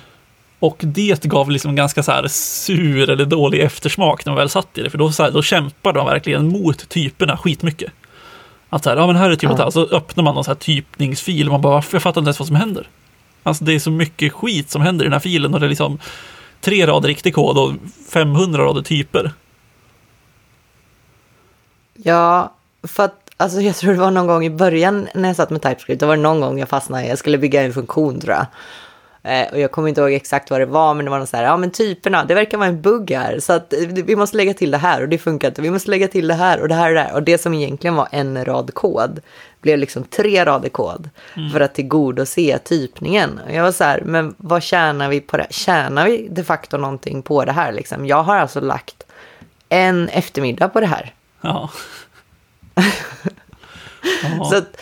Och 0.59 0.77
det 0.81 1.25
gav 1.25 1.51
liksom 1.51 1.75
ganska 1.77 2.03
så 2.03 2.13
här 2.13 2.29
sur 2.29 3.11
eller 3.11 3.25
dålig 3.25 3.61
eftersmak 3.61 4.25
när 4.27 4.33
man 4.33 4.39
väl 4.39 4.49
satt 4.49 4.79
i 4.79 4.83
det. 4.83 4.91
För 4.91 4.99
då, 4.99 5.13
så 5.13 5.23
här, 5.23 5.31
då 5.31 5.43
kämpade 5.43 5.99
de 5.99 6.07
verkligen 6.07 6.49
mot 6.49 6.89
typerna 6.89 7.37
skitmycket. 7.37 7.93
Att 8.69 8.85
så 8.85 8.91
här, 8.91 8.97
ja 8.97 9.07
men 9.07 9.17
här 9.17 9.31
är 9.31 9.37
typet 9.37 9.59
ja. 9.59 9.65
här. 9.65 9.71
Så 9.71 9.85
öppnar 9.85 10.25
man 10.25 10.35
någon 10.35 10.45
så 10.45 10.51
här 10.51 10.59
typningsfil 10.59 11.47
och 11.47 11.53
man 11.53 11.61
bara, 11.61 11.83
jag 11.93 12.03
fattar 12.03 12.21
inte 12.21 12.29
ens 12.29 12.39
vad 12.39 12.49
som 12.49 12.57
händer. 12.57 12.89
Alltså 13.43 13.65
det 13.65 13.75
är 13.75 13.79
så 13.79 13.91
mycket 13.91 14.33
skit 14.33 14.71
som 14.71 14.83
händer 14.83 15.05
i 15.05 15.07
den 15.07 15.13
här 15.13 15.21
filen 15.21 15.55
och 15.55 15.61
det 15.61 15.67
är 15.67 15.69
liksom 15.69 15.99
tre 16.63 16.87
rader 16.87 17.09
riktig 17.09 17.35
kod 17.35 17.59
och 17.59 17.73
500 18.09 18.65
rader 18.65 18.83
typer. 18.83 19.33
Ja, 21.95 22.55
för 22.83 23.05
att 23.05 23.31
alltså 23.37 23.61
jag 23.61 23.77
tror 23.77 23.93
det 23.93 23.99
var 23.99 24.11
någon 24.11 24.27
gång 24.27 24.45
i 24.45 24.51
början 24.51 25.09
när 25.15 25.29
jag 25.29 25.37
satt 25.37 25.51
med 25.51 25.63
TypeScript, 25.63 26.01
då 26.01 26.07
var 26.07 26.17
det 26.17 26.23
någon 26.23 26.41
gång 26.41 26.59
jag 26.59 26.69
fastnade, 26.69 27.07
jag 27.07 27.19
skulle 27.19 27.39
bygga 27.39 27.63
en 27.63 27.73
funktion 27.73 28.21
tror 28.21 28.35
jag. 28.35 28.47
Eh, 29.25 29.53
och 29.53 29.59
jag 29.59 29.71
kommer 29.71 29.89
inte 29.89 30.01
ihåg 30.01 30.13
exakt 30.13 30.51
vad 30.51 30.61
det 30.61 30.67
var, 30.67 30.95
men 30.95 31.05
det 31.05 31.11
var 31.11 31.19
något 31.19 31.29
så 31.29 31.37
här, 31.37 31.45
ja 31.45 31.57
men 31.57 31.71
typerna, 31.71 32.25
det 32.25 32.35
verkar 32.35 32.59
vara 32.59 32.69
en 32.69 32.83
bugg 32.83 33.11
här, 33.11 33.41
så 33.41 33.53
att 33.53 33.75
vi 33.89 34.17
måste 34.17 34.37
lägga 34.37 34.55
till 34.55 34.71
det 34.71 34.79
här 34.79 35.03
och 35.03 35.09
det 35.09 35.19
funkar 35.19 35.49
inte, 35.49 35.63
vi 35.63 35.71
måste 35.71 35.91
lägga 35.91 36.09
till 36.09 36.29
det 36.29 36.35
här 36.35 36.61
och 36.61 36.69
det 36.69 36.75
här 36.75 36.89
och 36.89 36.95
det 36.95 37.01
här. 37.01 37.15
Och 37.15 37.23
det 37.23 37.39
som 37.39 37.55
egentligen 37.55 37.95
var 37.95 38.09
en 38.11 38.45
rad 38.45 38.75
kod 38.75 39.21
blev 39.61 39.79
liksom 39.79 40.05
tre 40.05 40.45
rader 40.45 40.69
kod 40.69 41.11
mm. 41.37 41.51
för 41.51 41.61
att 41.61 41.75
tillgodose 41.75 42.59
typningen. 42.59 43.41
Och 43.47 43.55
jag 43.55 43.63
var 43.63 43.73
så 43.73 43.85
här, 43.85 44.03
men 44.05 44.35
vad 44.37 44.63
tjänar 44.63 45.09
vi 45.09 45.21
på 45.21 45.37
det? 45.37 45.47
Tjänar 45.51 46.07
vi 46.07 46.29
de 46.31 46.45
facto 46.45 46.77
någonting 46.77 47.23
på 47.23 47.45
det 47.45 47.53
här 47.53 47.73
liksom? 47.73 48.07
Jag 48.07 48.23
har 48.23 48.37
alltså 48.37 48.61
lagt 48.61 49.07
en 49.69 50.09
eftermiddag 50.09 50.69
på 50.69 50.81
det 50.81 50.87
här. 50.87 51.15
Ja. 51.41 51.71
så 54.51 54.57
att, 54.57 54.77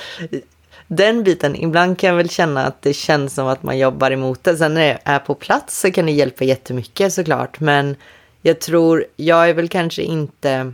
den 0.92 1.22
biten, 1.24 1.56
ibland 1.56 1.98
kan 1.98 2.08
jag 2.08 2.16
väl 2.16 2.30
känna 2.30 2.66
att 2.66 2.82
det 2.82 2.92
känns 2.92 3.34
som 3.34 3.46
att 3.46 3.62
man 3.62 3.78
jobbar 3.78 4.10
emot 4.10 4.44
det. 4.44 4.56
Sen 4.56 4.74
när 4.74 4.80
det 4.80 4.98
är 5.04 5.18
på 5.18 5.34
plats 5.34 5.80
så 5.80 5.90
kan 5.90 6.06
det 6.06 6.12
hjälpa 6.12 6.44
jättemycket 6.44 7.12
såklart. 7.12 7.60
Men 7.60 7.96
jag 8.42 8.60
tror, 8.60 9.04
jag 9.16 9.48
är 9.48 9.54
väl 9.54 9.68
kanske 9.68 10.02
inte 10.02 10.72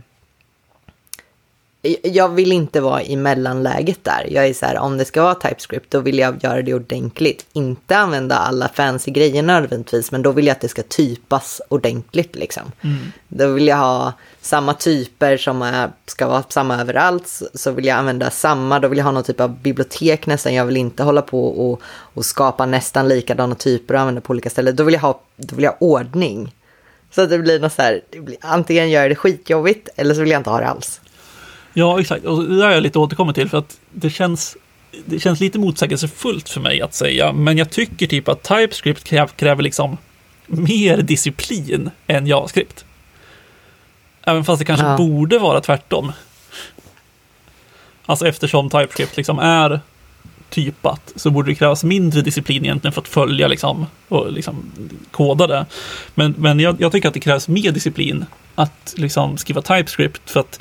jag 2.03 2.29
vill 2.29 2.51
inte 2.51 2.81
vara 2.81 3.03
i 3.03 3.15
mellanläget 3.15 4.03
där. 4.03 4.27
Jag 4.31 4.47
är 4.47 4.53
så 4.53 4.65
här, 4.65 4.77
om 4.77 4.97
det 4.97 5.05
ska 5.05 5.23
vara 5.23 5.35
TypeScript, 5.35 5.91
då 5.91 5.99
vill 5.99 6.19
jag 6.19 6.43
göra 6.43 6.61
det 6.61 6.73
ordentligt. 6.73 7.45
Inte 7.53 7.97
använda 7.97 8.35
alla 8.35 8.69
fancy 8.69 9.11
grejer 9.11 9.43
nödvändigtvis, 9.43 10.11
men 10.11 10.21
då 10.21 10.31
vill 10.31 10.47
jag 10.47 10.55
att 10.55 10.61
det 10.61 10.67
ska 10.67 10.83
typas 10.83 11.61
ordentligt. 11.69 12.35
Liksom. 12.35 12.63
Mm. 12.81 12.97
Då 13.27 13.47
vill 13.47 13.67
jag 13.67 13.77
ha 13.77 14.13
samma 14.41 14.73
typer 14.73 15.37
som 15.37 15.87
ska 16.05 16.27
vara 16.27 16.43
samma 16.49 16.81
överallt. 16.81 17.41
Så 17.53 17.71
vill 17.71 17.85
jag 17.85 17.97
använda 17.97 18.29
samma, 18.29 18.79
då 18.79 18.87
vill 18.87 18.97
jag 18.97 19.05
ha 19.05 19.11
någon 19.11 19.23
typ 19.23 19.39
av 19.39 19.61
bibliotek 19.61 20.27
nästan. 20.27 20.53
Jag 20.53 20.65
vill 20.65 20.77
inte 20.77 21.03
hålla 21.03 21.21
på 21.21 21.47
och, 21.47 21.81
och 21.83 22.25
skapa 22.25 22.65
nästan 22.65 23.07
likadana 23.07 23.55
typer 23.55 23.93
och 23.93 23.99
använda 23.99 24.21
på 24.21 24.31
olika 24.31 24.49
ställen. 24.49 24.75
Då 24.75 24.83
vill 24.83 24.93
jag 24.93 25.01
ha, 25.01 25.21
då 25.35 25.55
vill 25.55 25.63
jag 25.63 25.71
ha 25.71 25.77
ordning. 25.79 26.53
Så 27.11 27.21
att 27.21 27.29
det 27.29 27.39
blir 27.39 27.59
något 27.59 27.73
så 27.73 27.81
här, 27.81 28.01
blir, 28.11 28.37
antingen 28.41 28.89
gör 28.89 29.01
jag 29.01 29.11
det 29.11 29.15
skitjobbigt 29.15 29.89
eller 29.95 30.13
så 30.13 30.21
vill 30.21 30.31
jag 30.31 30.39
inte 30.39 30.49
ha 30.49 30.59
det 30.59 30.67
alls. 30.67 31.01
Ja, 31.79 31.99
exakt. 31.99 32.25
Och 32.25 32.43
det 32.43 32.57
där 32.57 32.67
är 32.69 32.73
jag 32.73 32.83
lite 32.83 32.99
återkommer 32.99 33.33
till 33.33 33.49
för 33.49 33.57
att 33.57 33.79
det 33.91 34.09
känns, 34.09 34.57
det 35.05 35.19
känns 35.19 35.39
lite 35.39 35.59
motsägelsefullt 35.59 36.49
för 36.49 36.61
mig 36.61 36.81
att 36.81 36.93
säga. 36.93 37.33
Men 37.33 37.57
jag 37.57 37.69
tycker 37.69 38.07
typ 38.07 38.27
att 38.27 38.43
TypeScript 38.43 39.03
kräver, 39.03 39.27
kräver 39.27 39.63
liksom 39.63 39.97
mer 40.47 40.97
disciplin 40.97 41.89
än 42.07 42.27
JavaScript. 42.27 42.85
Även 44.23 44.45
fast 44.45 44.59
det 44.59 44.65
kanske 44.65 44.85
Ja. 44.85 44.97
borde 44.97 45.39
vara 45.39 45.61
tvärtom. 45.61 46.11
Alltså 48.05 48.27
eftersom 48.27 48.69
TypeScript 48.69 49.17
liksom 49.17 49.39
är 49.39 49.79
typat 50.49 51.13
så 51.15 51.29
borde 51.29 51.51
det 51.51 51.55
krävas 51.55 51.83
mindre 51.83 52.21
disciplin 52.21 52.65
egentligen 52.65 52.93
för 52.93 53.01
att 53.01 53.07
följa 53.07 53.47
liksom, 53.47 53.85
och 54.07 54.31
liksom 54.31 54.71
koda 55.11 55.47
det. 55.47 55.65
Men, 56.15 56.35
men 56.37 56.59
jag, 56.59 56.81
jag 56.81 56.91
tycker 56.91 57.07
att 57.07 57.13
det 57.13 57.19
krävs 57.19 57.47
mer 57.47 57.71
disciplin 57.71 58.25
att 58.55 58.93
liksom 58.97 59.37
skriva 59.37 59.61
TypeScript 59.61 60.29
för 60.29 60.39
att 60.39 60.59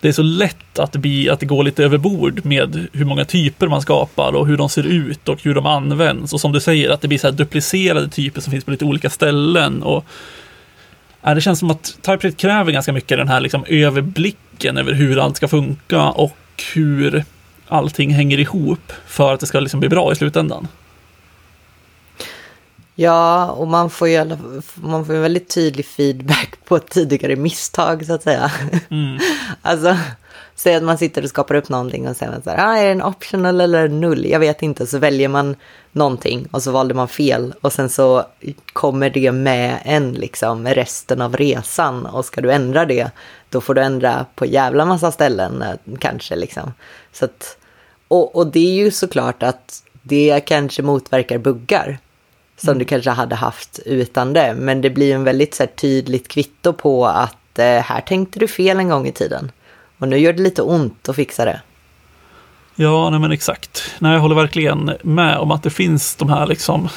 det 0.00 0.08
är 0.08 0.12
så 0.12 0.22
lätt 0.22 0.78
att, 0.78 0.92
bli, 0.92 1.30
att 1.30 1.40
det 1.40 1.46
går 1.46 1.64
lite 1.64 1.84
överbord 1.84 2.44
med 2.44 2.88
hur 2.92 3.04
många 3.04 3.24
typer 3.24 3.68
man 3.68 3.82
skapar 3.82 4.32
och 4.32 4.46
hur 4.46 4.56
de 4.56 4.68
ser 4.68 4.86
ut 4.86 5.28
och 5.28 5.42
hur 5.42 5.54
de 5.54 5.66
används. 5.66 6.32
Och 6.32 6.40
som 6.40 6.52
du 6.52 6.60
säger, 6.60 6.90
att 6.90 7.00
det 7.00 7.08
blir 7.08 7.18
så 7.18 7.26
här 7.26 7.34
duplicerade 7.34 8.08
typer 8.08 8.40
som 8.40 8.50
finns 8.50 8.64
på 8.64 8.70
lite 8.70 8.84
olika 8.84 9.10
ställen. 9.10 9.82
Och, 9.82 10.04
ja, 11.22 11.34
det 11.34 11.40
känns 11.40 11.58
som 11.58 11.70
att 11.70 11.98
TypeScript 12.02 12.40
kräver 12.40 12.72
ganska 12.72 12.92
mycket 12.92 13.18
den 13.18 13.28
här 13.28 13.40
liksom 13.40 13.64
överblicken 13.68 14.76
över 14.76 14.92
hur 14.92 15.18
allt 15.18 15.36
ska 15.36 15.48
funka 15.48 16.02
och 16.02 16.36
hur 16.74 17.24
allting 17.68 18.10
hänger 18.10 18.40
ihop 18.40 18.92
för 19.06 19.34
att 19.34 19.40
det 19.40 19.46
ska 19.46 19.60
liksom 19.60 19.80
bli 19.80 19.88
bra 19.88 20.12
i 20.12 20.16
slutändan. 20.16 20.68
Ja, 22.98 23.50
och 23.50 23.68
man 23.68 23.90
får 23.90 24.08
ju 24.08 24.36
man 24.74 25.06
får 25.06 25.14
ju 25.14 25.20
väldigt 25.20 25.54
tydlig 25.54 25.86
feedback 25.86 26.58
på 26.64 26.78
tidigare 26.78 27.36
misstag 27.36 28.06
så 28.06 28.12
att 28.12 28.22
säga. 28.22 28.52
Mm. 28.90 29.18
Alltså, 29.62 29.96
säg 30.54 30.74
att 30.74 30.82
man 30.82 30.98
sitter 30.98 31.22
och 31.22 31.28
skapar 31.28 31.54
upp 31.54 31.68
någonting 31.68 32.08
och 32.08 32.16
säger 32.16 32.40
så 32.44 32.50
här, 32.50 32.68
ah, 32.68 32.76
är 32.76 32.84
det 32.84 32.90
en 32.90 33.02
optional 33.02 33.60
eller 33.60 33.88
null? 33.88 34.26
Jag 34.26 34.40
vet 34.40 34.62
inte, 34.62 34.86
så 34.86 34.98
väljer 34.98 35.28
man 35.28 35.56
någonting 35.92 36.46
och 36.50 36.62
så 36.62 36.70
valde 36.70 36.94
man 36.94 37.08
fel 37.08 37.54
och 37.60 37.72
sen 37.72 37.88
så 37.88 38.24
kommer 38.72 39.10
det 39.10 39.32
med 39.32 39.78
en 39.84 40.12
liksom 40.12 40.68
resten 40.68 41.20
av 41.20 41.36
resan 41.36 42.06
och 42.06 42.24
ska 42.24 42.40
du 42.40 42.52
ändra 42.52 42.84
det, 42.84 43.10
då 43.48 43.60
får 43.60 43.74
du 43.74 43.82
ändra 43.82 44.26
på 44.34 44.46
jävla 44.46 44.84
massa 44.84 45.12
ställen 45.12 45.62
eh, 45.62 45.96
kanske 45.98 46.36
liksom. 46.36 46.72
Så 47.12 47.24
att, 47.24 47.56
och, 48.08 48.36
och 48.36 48.46
det 48.46 48.68
är 48.68 48.84
ju 48.84 48.90
såklart 48.90 49.42
att 49.42 49.82
det 50.02 50.40
kanske 50.46 50.82
motverkar 50.82 51.38
buggar 51.38 51.98
som 52.56 52.78
du 52.78 52.84
kanske 52.84 53.10
hade 53.10 53.34
haft 53.34 53.78
utan 53.86 54.32
det. 54.32 54.54
Men 54.58 54.80
det 54.80 54.90
blir 54.90 55.14
en 55.14 55.24
väldigt 55.24 55.54
så 55.54 55.62
här, 55.62 55.70
tydligt 55.70 56.28
kvitto 56.28 56.72
på 56.72 57.06
att 57.06 57.58
eh, 57.58 57.64
här 57.64 58.00
tänkte 58.00 58.38
du 58.38 58.48
fel 58.48 58.78
en 58.78 58.88
gång 58.88 59.06
i 59.06 59.12
tiden. 59.12 59.50
Och 59.98 60.08
nu 60.08 60.18
gör 60.18 60.32
det 60.32 60.42
lite 60.42 60.62
ont 60.62 61.08
att 61.08 61.16
fixa 61.16 61.44
det. 61.44 61.60
Ja, 62.74 63.10
nej 63.10 63.20
men 63.20 63.32
exakt. 63.32 63.94
Nej, 63.98 64.12
jag 64.12 64.20
håller 64.20 64.34
verkligen 64.34 64.92
med 65.02 65.38
om 65.38 65.50
att 65.50 65.62
det 65.62 65.70
finns 65.70 66.16
de 66.16 66.28
här 66.28 66.46
liksom 66.46 66.88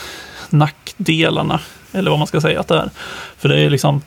nackdelarna, 0.49 1.59
eller 1.91 2.09
vad 2.09 2.19
man 2.19 2.27
ska 2.27 2.41
säga 2.41 2.59
att 2.59 2.67
det 2.67 2.75
är. 2.77 2.89
För 3.37 3.49
det 3.49 3.59
är 3.59 3.69
liksom 3.69 4.01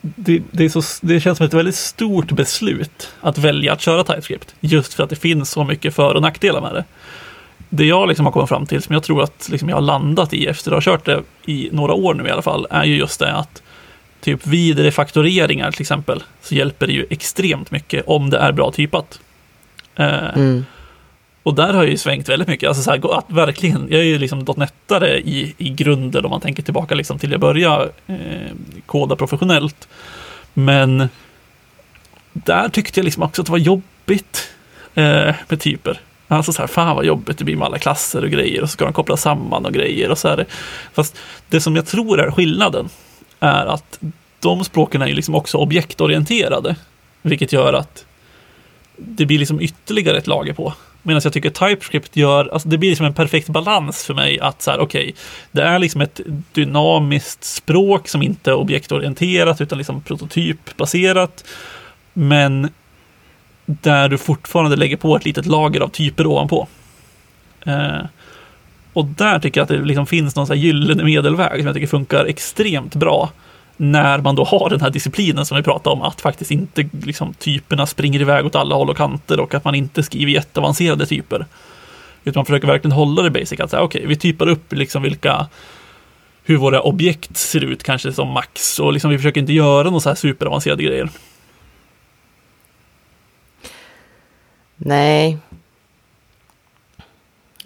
det, 0.00 0.42
det, 0.50 0.64
är 0.64 0.68
så, 0.68 0.82
det 1.00 1.20
känns 1.20 1.38
som 1.38 1.46
ett 1.46 1.54
väldigt 1.54 1.74
stort 1.74 2.32
beslut 2.32 3.12
att 3.20 3.38
välja 3.38 3.72
att 3.72 3.80
köra 3.80 4.04
TypeScript. 4.04 4.54
Just 4.60 4.94
för 4.94 5.04
att 5.04 5.10
det 5.10 5.16
finns 5.16 5.50
så 5.50 5.64
mycket 5.64 5.94
för 5.94 6.14
och 6.14 6.22
nackdelar 6.22 6.60
med 6.60 6.74
det. 6.74 6.84
Det 7.76 7.84
jag 7.84 8.08
liksom 8.08 8.26
har 8.26 8.32
kommit 8.32 8.48
fram 8.48 8.66
till, 8.66 8.82
som 8.82 8.92
jag 8.92 9.02
tror 9.02 9.22
att 9.22 9.48
liksom 9.52 9.68
jag 9.68 9.76
har 9.76 9.82
landat 9.82 10.32
i 10.34 10.46
efter 10.46 10.70
att 10.72 10.84
ha 10.84 10.92
kört 10.92 11.04
det 11.04 11.22
i 11.46 11.68
några 11.72 11.92
år 11.94 12.14
nu 12.14 12.26
i 12.28 12.30
alla 12.30 12.42
fall, 12.42 12.66
är 12.70 12.84
ju 12.84 12.96
just 12.96 13.20
det 13.20 13.32
att 13.32 13.62
typ 14.20 14.46
vid 14.46 14.78
refaktoreringar 14.78 15.70
till 15.70 15.80
exempel, 15.80 16.22
så 16.42 16.54
hjälper 16.54 16.86
det 16.86 16.92
ju 16.92 17.06
extremt 17.10 17.70
mycket 17.70 18.04
om 18.06 18.30
det 18.30 18.38
är 18.38 18.52
bra 18.52 18.70
typat. 18.72 19.20
Eh, 19.96 20.28
Mm. 20.34 20.64
och 21.42 21.54
där 21.54 21.72
har 21.74 21.82
jag 21.82 21.90
ju 21.90 21.96
svängt 21.96 22.28
väldigt 22.28 22.48
mycket. 22.48 22.68
Alltså 22.68 22.82
så 22.82 22.90
här, 22.90 23.18
att 23.18 23.24
verkligen, 23.30 23.86
jag 23.90 24.00
är 24.00 24.04
ju 24.04 24.18
liksom 24.18 24.46
.NETare 24.56 25.18
i, 25.20 25.54
i 25.58 25.68
grunden 25.68 26.24
om 26.24 26.30
man 26.30 26.40
tänker 26.40 26.62
tillbaka 26.62 26.94
liksom 26.94 27.18
till 27.18 27.30
jag 27.30 27.40
började 27.40 27.90
eh, 28.06 28.16
koda 28.86 29.16
professionellt. 29.16 29.88
Men 30.54 31.08
där 32.32 32.68
tyckte 32.68 33.00
jag 33.00 33.04
liksom 33.04 33.22
också 33.22 33.42
att 33.42 33.46
det 33.46 33.52
var 33.52 33.58
jobbigt 33.58 34.50
eh, 34.94 35.34
med 35.48 35.60
typer. 35.60 36.00
Alltså 36.28 36.52
så 36.52 36.62
här, 36.62 36.66
fan 36.66 36.96
vad 36.96 37.04
jobbigt 37.04 37.38
det 37.38 37.44
blir 37.44 37.56
med 37.56 37.66
alla 37.66 37.78
klasser 37.78 38.24
och 38.24 38.30
grejer 38.30 38.62
och 38.62 38.68
så 38.68 38.72
ska 38.72 38.84
de 38.84 38.92
koppla 38.92 39.16
samman 39.16 39.66
och 39.66 39.72
grejer 39.72 40.10
och 40.10 40.18
så 40.18 40.28
här. 40.28 40.46
Fast 40.92 41.16
det 41.48 41.60
som 41.60 41.76
jag 41.76 41.86
tror 41.86 42.20
är 42.20 42.30
skillnaden 42.30 42.88
är 43.40 43.66
att 43.66 43.98
de 44.40 44.64
språken 44.64 45.02
är 45.02 45.06
ju 45.06 45.14
liksom 45.14 45.34
också 45.34 45.58
objektorienterade. 45.58 46.76
Vilket 47.22 47.52
gör 47.52 47.72
att 47.72 48.04
det 48.96 49.26
blir 49.26 49.38
liksom 49.38 49.60
ytterligare 49.60 50.18
ett 50.18 50.26
lager 50.26 50.52
på. 50.52 50.74
Medan 51.02 51.20
jag 51.24 51.32
tycker 51.32 51.50
TypeScript 51.50 52.16
gör, 52.16 52.48
alltså 52.52 52.68
det 52.68 52.78
blir 52.78 52.90
liksom 52.90 53.06
en 53.06 53.14
perfekt 53.14 53.48
balans 53.48 54.04
för 54.04 54.14
mig 54.14 54.40
att 54.40 54.62
så 54.62 54.70
här, 54.70 54.78
okej, 54.78 55.02
okay, 55.02 55.14
det 55.52 55.62
är 55.62 55.78
liksom 55.78 56.00
ett 56.00 56.20
dynamiskt 56.52 57.44
språk 57.44 58.08
som 58.08 58.22
inte 58.22 58.50
är 58.50 58.54
objektorienterat 58.54 59.60
utan 59.60 59.78
liksom 59.78 60.00
prototypbaserat. 60.02 61.44
Men 62.12 62.70
där 63.66 64.08
du 64.08 64.18
fortfarande 64.18 64.76
lägger 64.76 64.96
på 64.96 65.16
ett 65.16 65.24
litet 65.24 65.46
lager 65.46 65.80
av 65.80 65.88
typer 65.88 66.26
ovanpå. 66.26 66.66
Eh, 67.66 68.02
och 68.92 69.04
där 69.04 69.38
tycker 69.38 69.60
jag 69.60 69.62
att 69.62 69.68
det 69.68 69.84
liksom 69.84 70.06
finns 70.06 70.36
någon 70.36 70.46
så 70.46 70.52
här 70.52 70.60
gyllene 70.60 71.04
medelväg 71.04 71.58
som 71.58 71.66
jag 71.66 71.74
tycker 71.74 71.86
funkar 71.86 72.24
extremt 72.24 72.94
bra 72.94 73.30
när 73.76 74.18
man 74.18 74.34
då 74.34 74.44
har 74.44 74.70
den 74.70 74.80
här 74.80 74.90
disciplinen 74.90 75.46
som 75.46 75.56
vi 75.56 75.62
pratade 75.62 75.96
om, 75.96 76.02
att 76.02 76.20
faktiskt 76.20 76.50
inte 76.50 76.88
liksom, 77.02 77.34
typerna 77.34 77.86
springer 77.86 78.20
iväg 78.20 78.46
åt 78.46 78.54
alla 78.54 78.74
håll 78.74 78.90
och 78.90 78.96
kanter 78.96 79.40
och 79.40 79.54
att 79.54 79.64
man 79.64 79.74
inte 79.74 80.02
skriver 80.02 80.32
jätteavancerade 80.32 81.06
typer. 81.06 81.46
Utan 82.24 82.38
man 82.38 82.46
försöker 82.46 82.66
verkligen 82.66 82.92
hålla 82.92 83.22
det 83.22 83.30
basic, 83.30 83.60
att 83.60 83.70
säga 83.70 83.82
okej, 83.82 83.98
okay, 83.98 84.08
vi 84.08 84.16
typar 84.16 84.48
upp 84.48 84.72
liksom 84.72 85.02
vilka 85.02 85.46
hur 86.44 86.56
våra 86.56 86.80
objekt 86.80 87.36
ser 87.36 87.64
ut 87.64 87.82
kanske 87.82 88.12
som 88.12 88.28
max 88.28 88.78
och 88.78 88.92
liksom 88.92 89.10
vi 89.10 89.18
försöker 89.18 89.40
inte 89.40 89.52
göra 89.52 89.84
några 89.84 90.00
så 90.00 90.08
här 90.08 90.16
superavancerade 90.16 90.82
grejer. 90.82 91.08
Nej. 94.86 95.38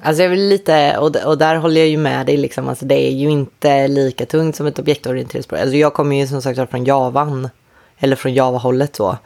Alltså 0.02 0.22
jag 0.22 0.30
vill 0.30 0.48
lite, 0.48 0.98
och, 0.98 1.16
och 1.16 1.38
där 1.38 1.56
håller 1.56 1.80
jag 1.80 1.88
ju 1.88 1.96
med 1.96 2.26
dig 2.26 2.36
liksom, 2.36 2.68
alltså 2.68 2.84
det 2.84 2.94
är 2.94 3.10
ju 3.10 3.30
inte 3.30 3.88
lika 3.88 4.26
tungt 4.26 4.56
som 4.56 4.66
ett 4.66 4.78
objektorienterat 4.78 5.44
språk. 5.44 5.60
Alltså 5.60 5.76
jag 5.76 5.94
kommer 5.94 6.16
ju 6.16 6.26
som 6.26 6.42
sagt 6.42 6.70
från 6.70 6.84
Javan, 6.84 7.48
eller 7.98 8.16
från 8.16 8.34
Java-hållet 8.34 8.96
så. 8.96 9.16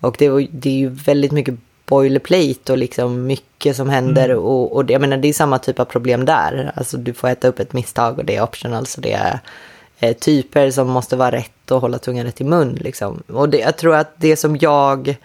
Och 0.00 0.16
det, 0.18 0.28
var- 0.28 0.46
det 0.50 0.68
är 0.68 0.74
ju 0.74 0.88
väldigt 0.88 1.32
mycket 1.32 1.54
boilerplate 1.86 2.72
och 2.72 2.78
liksom 2.78 3.26
mycket 3.26 3.76
som 3.76 3.88
händer 3.88 4.34
och, 4.34 4.72
och 4.76 4.84
det, 4.84 4.92
jag 4.92 5.00
menar 5.00 5.16
det 5.16 5.28
är 5.28 5.32
samma 5.32 5.58
typ 5.58 5.80
av 5.80 5.84
problem 5.84 6.24
där. 6.24 6.72
Alltså 6.74 6.96
du 6.96 7.12
får 7.12 7.28
äta 7.28 7.48
upp 7.48 7.60
ett 7.60 7.72
misstag 7.72 8.18
och 8.18 8.24
det 8.24 8.36
är 8.36 8.42
optional 8.42 8.86
så 8.86 9.00
det 9.00 9.12
är 9.12 9.40
eh, 9.98 10.16
typer 10.16 10.70
som 10.70 10.88
måste 10.88 11.16
vara 11.16 11.30
rätt 11.32 11.70
och 11.70 11.80
hålla 11.80 11.98
tungan 11.98 12.26
rätt 12.26 12.40
i 12.40 12.44
mun 12.44 12.78
liksom. 12.80 13.22
Och 13.28 13.48
det, 13.48 13.58
jag 13.58 13.76
tror 13.76 13.94
att 13.96 14.12
det 14.16 14.36
som 14.36 14.56
jag 14.60 15.16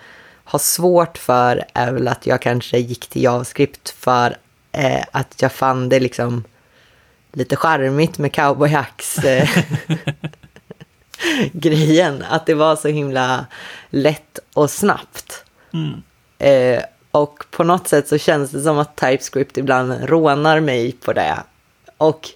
har 0.44 0.60
svårt 0.60 1.18
för 1.18 1.64
är 1.74 1.92
väl 1.92 2.08
att 2.08 2.28
jag 2.28 2.42
kanske 2.42 2.78
gick 2.78 3.08
till 3.08 3.24
JavaScript 3.24 3.90
för 3.90 4.38
eh, 4.72 5.04
att 5.12 5.42
jag 5.42 5.52
fann 5.52 5.90
det 5.90 6.00
liksom 6.00 6.44
lite 7.32 7.56
charmigt 7.56 8.18
med 8.18 8.34
cowboyhacks 8.34 9.18
eh, 9.18 9.50
grejen. 11.52 12.24
Att 12.30 12.46
det 12.46 12.54
var 12.54 12.76
så 12.76 12.88
himla 12.88 13.46
lätt 13.90 14.40
och 14.54 14.70
snabbt. 14.70 15.46
Mm. 15.74 16.04
Eh, 16.40 16.84
och 17.12 17.46
på 17.52 17.64
något 17.64 17.88
sätt 17.88 18.08
så 18.08 18.18
känns 18.18 18.52
det 18.52 18.62
som 18.62 18.80
att 18.80 18.96
TypeScript 18.96 19.58
ibland 19.58 20.10
rånar 20.10 20.60
mig 20.60 20.92
på 20.92 21.14
det. 21.14 21.38
Och 21.98 22.30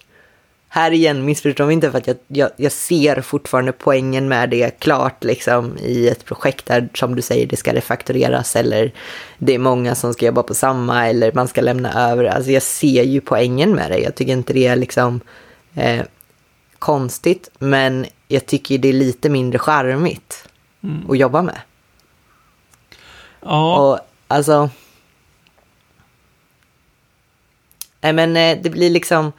här 0.69 0.91
igen, 0.91 1.25
missförstå 1.25 1.65
mig 1.65 1.73
inte 1.73 1.91
för 1.91 1.97
att 1.97 2.07
jag, 2.07 2.17
jag, 2.27 2.49
jag 2.57 2.71
ser 2.71 3.21
fortfarande 3.21 3.71
poängen 3.71 4.27
med 4.27 4.49
det 4.49 4.79
klart 4.79 5.23
liksom 5.23 5.77
i 5.77 6.07
ett 6.07 6.25
projekt 6.25 6.65
där 6.65 6.89
som 6.93 7.15
du 7.15 7.21
säger 7.21 7.47
det 7.47 7.57
ska 7.57 7.73
refaktoreras 7.73 8.55
eller 8.55 8.91
det 9.37 9.53
är 9.55 9.59
många 9.59 9.95
som 9.95 10.13
ska 10.13 10.25
jobba 10.25 10.43
på 10.43 10.53
samma 10.53 11.07
eller 11.07 11.31
man 11.31 11.47
ska 11.47 11.61
lämna 11.61 12.11
över. 12.11 12.23
Alltså 12.23 12.51
jag 12.51 12.63
ser 12.63 13.03
ju 13.03 13.21
poängen 13.21 13.71
med 13.75 13.91
det. 13.91 13.97
Jag 13.97 14.15
tycker 14.15 14.33
inte 14.33 14.53
det 14.53 14.67
är 14.67 14.75
liksom 14.75 15.21
eh, 15.75 16.01
konstigt 16.79 17.49
men 17.59 18.05
jag 18.27 18.45
tycker 18.45 18.77
det 18.77 18.89
är 18.89 18.93
lite 18.93 19.29
mindre 19.29 19.59
charmigt 19.59 20.43
Mm. 20.83 21.11
att 21.11 21.17
jobba 21.17 21.41
med. 21.41 21.61
Ja, 23.41 23.79
Och 23.79 23.99
alltså... 24.27 24.69
Nej 28.01 28.13
men 28.13 28.37
eh, 28.37 28.57
det 28.63 28.69
blir 28.69 28.89
liksom... 28.89 29.31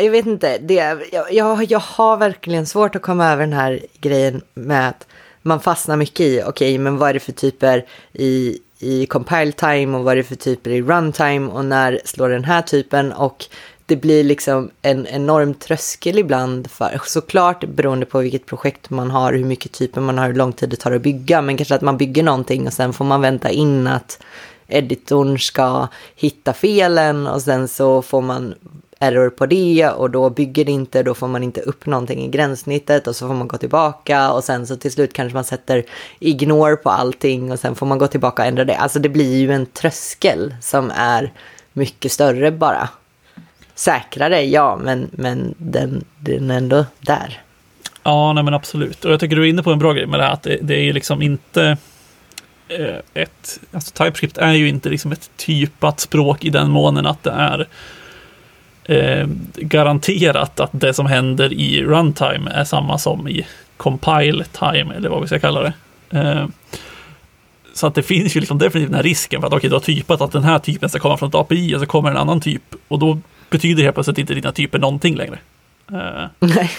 Jag 0.00 0.10
vet 0.10 0.26
inte, 0.26 0.58
det, 0.58 0.74
jag, 1.12 1.34
jag, 1.34 1.64
jag 1.64 1.78
har 1.78 2.16
verkligen 2.16 2.66
svårt 2.66 2.96
att 2.96 3.02
komma 3.02 3.32
över 3.32 3.42
den 3.42 3.52
här 3.52 3.86
grejen 4.00 4.42
med 4.54 4.88
att 4.88 5.06
man 5.42 5.60
fastnar 5.60 5.96
mycket 5.96 6.20
i, 6.20 6.42
okej, 6.46 6.78
men 6.78 6.96
vad 6.96 7.08
är 7.08 7.14
det 7.14 7.20
för 7.20 7.32
typer 7.32 7.86
i, 8.12 8.58
i 8.78 9.06
compile 9.06 9.52
time 9.52 9.98
och 9.98 10.04
vad 10.04 10.12
är 10.12 10.16
det 10.16 10.22
för 10.22 10.34
typer 10.34 10.70
i 10.70 10.82
runtime 10.82 11.50
och 11.50 11.64
när 11.64 12.00
slår 12.04 12.28
den 12.28 12.44
här 12.44 12.62
typen? 12.62 13.12
Och 13.12 13.44
det 13.86 13.96
blir 13.96 14.24
liksom 14.24 14.70
en 14.82 15.06
enorm 15.06 15.54
tröskel 15.54 16.18
ibland, 16.18 16.70
för, 16.70 17.00
såklart 17.04 17.64
beroende 17.64 18.06
på 18.06 18.18
vilket 18.18 18.46
projekt 18.46 18.90
man 18.90 19.10
har, 19.10 19.32
hur 19.32 19.44
mycket 19.44 19.72
typer 19.72 20.00
man 20.00 20.18
har, 20.18 20.26
hur 20.26 20.34
lång 20.34 20.52
tid 20.52 20.68
det 20.68 20.76
tar 20.76 20.92
att 20.92 21.02
bygga, 21.02 21.42
men 21.42 21.56
kanske 21.56 21.74
att 21.74 21.82
man 21.82 21.96
bygger 21.96 22.22
någonting 22.22 22.66
och 22.66 22.72
sen 22.72 22.92
får 22.92 23.04
man 23.04 23.20
vänta 23.20 23.50
in 23.50 23.86
att 23.86 24.22
editorn 24.68 25.38
ska 25.38 25.88
hitta 26.16 26.52
felen 26.52 27.26
och 27.26 27.42
sen 27.42 27.68
så 27.68 28.02
får 28.02 28.22
man 28.22 28.54
error 28.98 29.30
på 29.30 29.46
det 29.46 29.88
och 29.88 30.10
då 30.10 30.30
bygger 30.30 30.64
det 30.64 30.72
inte, 30.72 31.02
då 31.02 31.14
får 31.14 31.28
man 31.28 31.42
inte 31.42 31.60
upp 31.60 31.86
någonting 31.86 32.24
i 32.24 32.28
gränssnittet 32.28 33.06
och 33.06 33.16
så 33.16 33.26
får 33.26 33.34
man 33.34 33.48
gå 33.48 33.56
tillbaka 33.56 34.32
och 34.32 34.44
sen 34.44 34.66
så 34.66 34.76
till 34.76 34.92
slut 34.92 35.12
kanske 35.12 35.34
man 35.34 35.44
sätter 35.44 35.84
ignore 36.18 36.76
på 36.76 36.90
allting 36.90 37.52
och 37.52 37.58
sen 37.58 37.74
får 37.74 37.86
man 37.86 37.98
gå 37.98 38.06
tillbaka 38.06 38.42
och 38.42 38.48
ändra 38.48 38.64
det. 38.64 38.76
Alltså 38.76 38.98
det 38.98 39.08
blir 39.08 39.36
ju 39.36 39.52
en 39.52 39.66
tröskel 39.66 40.54
som 40.60 40.92
är 40.96 41.32
mycket 41.72 42.12
större 42.12 42.50
bara. 42.50 42.88
Säkrare, 43.74 44.42
ja, 44.42 44.76
men, 44.76 45.10
men 45.12 45.54
den, 45.58 46.04
den 46.18 46.50
är 46.50 46.56
ändå 46.56 46.84
där. 47.00 47.42
Ja, 48.02 48.32
nej 48.32 48.44
men 48.44 48.54
absolut. 48.54 49.04
Och 49.04 49.12
jag 49.12 49.20
tycker 49.20 49.36
du 49.36 49.42
är 49.42 49.48
inne 49.48 49.62
på 49.62 49.72
en 49.72 49.78
bra 49.78 49.92
grej 49.92 50.06
med 50.06 50.20
det 50.20 50.24
här 50.24 50.32
att 50.32 50.42
det, 50.42 50.58
det 50.62 50.74
är 50.74 50.82
ju 50.82 50.92
liksom 50.92 51.22
inte 51.22 51.76
eh, 52.68 52.96
ett, 53.14 53.60
alltså 53.72 54.04
TypeScript 54.04 54.38
är 54.38 54.52
ju 54.52 54.68
inte 54.68 54.88
liksom 54.88 55.12
ett 55.12 55.30
typat 55.36 56.00
språk 56.00 56.44
i 56.44 56.50
den 56.50 56.70
månen 56.70 57.06
att 57.06 57.22
det 57.22 57.30
är 57.30 57.68
eh, 58.88 59.26
garanterat 59.54 60.60
att 60.60 60.70
det 60.72 60.94
som 60.94 61.06
händer 61.06 61.52
i 61.52 61.84
runtime 61.84 62.50
är 62.50 62.64
samma 62.64 62.98
som 62.98 63.28
i 63.28 63.46
compile 63.76 64.44
time 64.44 64.94
eller 64.96 65.08
vad 65.08 65.20
vi 65.20 65.26
ska 65.26 65.38
kalla 65.38 65.60
det. 65.62 65.72
Eh, 66.10 66.46
så 67.74 67.86
att 67.86 67.94
det 67.94 68.02
finns 68.02 68.36
ju 68.36 68.40
liksom 68.40 68.58
definitivt 68.58 68.90
den 68.90 68.96
här 68.96 69.02
risken 69.02 69.40
för 69.40 69.46
att 69.46 69.52
okej, 69.52 69.58
okay, 69.58 69.70
du 69.70 69.74
har 69.74 69.80
typat 69.80 70.20
att 70.20 70.32
den 70.32 70.44
här 70.44 70.58
typen 70.58 70.88
ska 70.88 70.98
komma 70.98 71.16
från 71.16 71.28
ett 71.28 71.34
API 71.34 71.74
och 71.74 71.80
så 71.80 71.86
kommer 71.86 72.10
en 72.10 72.16
annan 72.16 72.40
typ 72.40 72.62
och 72.88 72.98
då 72.98 73.18
betyder 73.50 73.82
helt 73.82 73.94
plötsligt 73.94 74.18
inte 74.18 74.34
dina 74.34 74.52
typer 74.52 74.78
någonting 74.78 75.16
längre. 75.16 75.38
Eh, 75.92 76.24
Nej. 76.38 76.70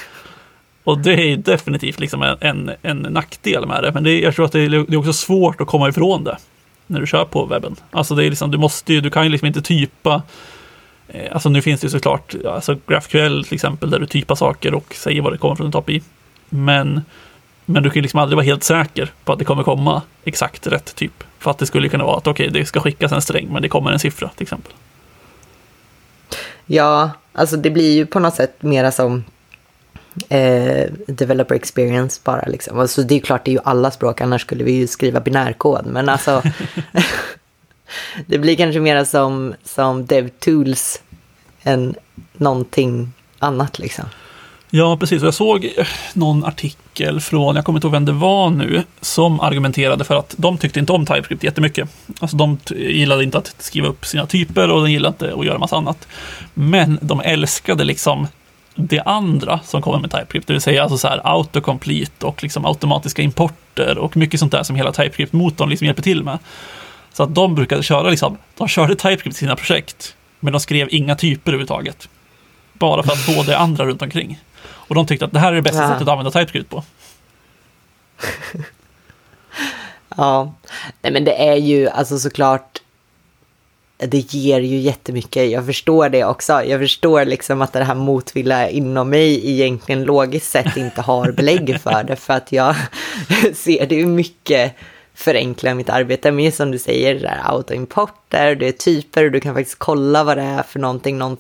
Och 0.83 0.97
det 0.97 1.13
är 1.13 1.37
definitivt 1.37 1.99
liksom 1.99 2.35
en, 2.39 2.71
en, 2.81 2.97
nackdel 2.97 3.65
med 3.65 3.83
det. 3.83 3.91
Men 3.91 4.03
det, 4.03 4.19
jag 4.19 4.35
tror 4.35 4.45
att 4.45 4.51
det 4.51 4.59
är, 4.59 4.69
det 4.69 4.93
är 4.93 4.97
också 4.97 5.13
svårt 5.13 5.61
att 5.61 5.67
komma 5.67 5.89
ifrån 5.89 6.23
det 6.23 6.37
när 6.87 6.99
du 6.99 7.07
kör 7.07 7.25
på 7.25 7.45
webben. 7.45 7.75
Alltså 7.91 8.15
det 8.15 8.25
är 8.25 8.29
liksom, 8.29 8.51
du 8.51 8.57
måste 8.57 8.93
ju, 8.93 9.01
du 9.01 9.09
kan 9.09 9.23
ju 9.23 9.29
liksom 9.29 9.47
inte 9.47 9.61
typa 9.61 10.21
Alltså 11.31 11.49
nu 11.49 11.61
finns 11.61 11.81
det 11.81 11.85
ju 11.85 11.91
såklart 11.91 12.35
alltså 12.45 12.77
GraphQL 12.87 13.43
till 13.43 13.53
exempel 13.53 13.89
där 13.89 13.99
du 13.99 14.05
typar 14.05 14.35
saker 14.35 14.73
och 14.73 14.95
säger 14.95 15.21
vad 15.21 15.33
det 15.33 15.37
kommer 15.37 15.55
från 15.55 15.69
ett 15.69 15.75
API. 15.75 16.03
Men, 16.49 17.01
men 17.65 17.83
du 17.83 17.89
kan 17.89 17.95
ju 17.95 18.01
liksom 18.01 18.19
aldrig 18.19 18.35
vara 18.35 18.45
helt 18.45 18.63
säker 18.63 19.11
på 19.23 19.33
att 19.33 19.39
det 19.39 19.45
kommer 19.45 19.63
komma 19.63 20.01
exakt 20.23 20.67
rätt 20.67 20.95
typ. 20.95 21.23
För 21.39 21.51
att 21.51 21.57
det 21.57 21.65
skulle 21.65 21.89
kunna 21.89 22.03
vara 22.03 22.17
att 22.17 22.27
okej, 22.27 22.49
okay, 22.49 22.59
det 22.59 22.65
ska 22.65 22.79
skickas 22.79 23.11
en 23.11 23.21
sträng 23.21 23.47
men 23.51 23.61
det 23.61 23.69
kommer 23.69 23.91
en 23.91 23.99
siffra 23.99 24.29
till 24.29 24.43
exempel. 24.43 24.73
Ja, 26.65 27.11
alltså 27.33 27.57
det 27.57 27.69
blir 27.69 27.95
ju 27.95 28.05
på 28.05 28.19
något 28.19 28.35
sätt 28.35 28.61
mera 28.61 28.91
som 28.91 29.23
eh, 30.29 30.91
developer 31.07 31.55
experience 31.55 32.21
bara 32.23 32.45
liksom. 32.47 32.79
Alltså 32.79 33.03
det 33.03 33.15
är 33.15 33.19
klart, 33.19 33.45
det 33.45 33.51
är 33.51 33.53
ju 33.53 33.61
alla 33.63 33.91
språk, 33.91 34.21
annars 34.21 34.41
skulle 34.41 34.63
vi 34.63 34.71
ju 34.71 34.87
skriva 34.87 35.19
binärkod. 35.19 35.85
Men 35.85 36.09
alltså, 36.09 36.43
det 38.25 38.37
blir 38.37 38.55
kanske 38.55 38.79
mera 38.79 39.05
som, 39.05 39.53
som 39.63 40.05
DevTools 40.05 41.01
än 41.63 41.95
någonting 42.33 43.13
annat 43.39 43.79
liksom. 43.79 44.05
Ja, 44.69 44.97
precis. 44.97 45.23
Jag 45.23 45.33
såg 45.33 45.73
någon 46.13 46.45
artikel 46.45 47.19
från, 47.19 47.55
jag 47.55 47.65
kommer 47.65 47.77
inte 47.77 47.87
ihåg 47.87 47.93
vem 47.93 48.05
det 48.05 48.11
var 48.11 48.49
nu, 48.49 48.83
som 49.01 49.39
argumenterade 49.39 50.03
för 50.03 50.15
att 50.15 50.35
de 50.37 50.57
tyckte 50.57 50.79
inte 50.79 50.91
om 50.93 51.05
TypeScript 51.05 51.43
jättemycket. 51.43 51.89
Alltså 52.19 52.37
de 52.37 52.57
gillade 52.75 53.23
inte 53.23 53.37
att 53.37 53.55
skriva 53.59 53.87
upp 53.87 54.05
sina 54.05 54.25
typer 54.25 54.71
och 54.71 54.81
de 54.81 54.91
gillade 54.91 55.13
inte 55.13 55.39
att 55.39 55.45
göra 55.45 55.57
massa 55.57 55.75
annat. 55.75 56.07
Men 56.53 56.99
de 57.01 57.21
älskade 57.21 57.83
liksom 57.83 58.27
det 58.75 59.01
andra 59.01 59.59
som 59.65 59.81
kommer 59.81 59.99
med 59.99 60.11
TypeScript, 60.11 60.47
det 60.47 60.53
vill 60.53 60.61
säga 60.61 60.83
alltså 60.83 60.97
så 60.97 61.07
här 61.07 61.21
autocomplete 61.23 62.25
och 62.25 62.43
liksom 62.43 62.65
automatiska 62.65 63.21
importer 63.21 63.97
och 63.97 64.17
mycket 64.17 64.39
sånt 64.39 64.51
där 64.51 64.63
som 64.63 64.75
hela 64.75 64.91
TypeScript-motorn 64.91 65.69
liksom 65.69 65.85
hjälper 65.85 66.03
till 66.03 66.23
med. 66.23 66.39
Så 67.17 67.23
att 67.23 67.35
de 67.35 67.55
brukade 67.55 67.83
köra 67.83 68.09
liksom, 68.09 68.37
de 68.57 68.67
körde 68.67 68.95
TypeScript 68.95 69.35
i 69.35 69.39
sina 69.39 69.55
projekt, 69.55 70.15
men 70.39 70.53
de 70.53 70.59
skrev 70.59 70.87
inga 70.91 71.15
typer 71.15 71.51
överhuvudtaget. 71.51 72.09
Bara 72.73 73.03
för 73.03 73.11
att 73.11 73.19
få 73.19 73.43
det 73.43 73.57
andra 73.57 73.85
runt 73.85 74.01
omkring. 74.01 74.39
Och 74.63 74.95
de 74.95 75.05
tyckte 75.05 75.25
att 75.25 75.31
det 75.31 75.39
här 75.39 75.51
är 75.51 75.55
det 75.55 75.61
bästa 75.61 75.81
ja. 75.81 75.87
sättet 75.87 76.01
att 76.01 76.07
använda 76.07 76.31
TypeScript 76.31 76.69
på. 76.69 76.83
ja, 80.17 80.53
nej 81.01 81.13
men 81.13 81.23
det 81.23 81.47
är 81.47 81.55
ju 81.55 81.89
alltså 81.89 82.19
såklart 82.19 82.81
det 83.97 84.33
ger 84.33 84.59
ju 84.59 84.77
jättemycket. 84.77 85.51
Jag 85.51 85.65
förstår 85.65 86.09
det 86.09 86.25
också. 86.25 86.63
Jag 86.63 86.79
förstår 86.79 87.25
liksom 87.25 87.61
att 87.61 87.73
det 87.73 87.83
här 87.83 87.95
motvilja 87.95 88.69
inom 88.69 89.09
mig 89.09 89.51
egentligen 89.51 90.03
logiskt 90.03 90.51
sett 90.51 90.77
inte 90.77 91.01
har 91.01 91.31
belägg 91.31 91.81
för 91.81 92.03
det. 92.03 92.15
För 92.15 92.33
att 92.33 92.51
jag 92.51 92.75
ser 93.53 93.85
det 93.85 93.95
ju 93.95 94.05
mycket 94.05 94.75
förenkla 95.17 95.73
mitt 95.73 95.89
arbete 95.89 96.31
med, 96.31 96.53
som 96.53 96.71
du 96.71 96.79
säger, 96.79 97.19
där 97.19 97.41
autoimporter, 97.43 98.55
det 98.55 98.67
är 98.67 98.71
typer 98.71 99.25
och 99.25 99.31
du 99.31 99.39
kan 99.39 99.55
faktiskt 99.55 99.79
kolla 99.79 100.23
vad 100.23 100.37
det 100.37 100.43
är 100.43 100.63
för 100.63 100.79
någonting 100.79 101.17
någon 101.17 101.37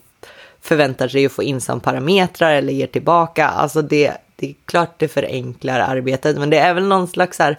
förväntar 0.61 1.07
sig 1.07 1.25
att 1.25 1.31
få 1.31 1.43
in 1.43 1.61
som 1.61 1.79
parametrar 1.79 2.51
eller 2.55 2.73
ger 2.73 2.87
tillbaka. 2.87 3.47
Alltså 3.47 3.81
det, 3.81 4.13
det 4.35 4.49
är 4.49 4.55
klart 4.65 4.99
det 4.99 5.07
förenklar 5.07 5.79
arbetet, 5.79 6.37
men 6.37 6.49
det 6.49 6.57
är 6.57 6.73
väl 6.73 6.87
någon 6.87 7.07
slags 7.07 7.39
här 7.39 7.57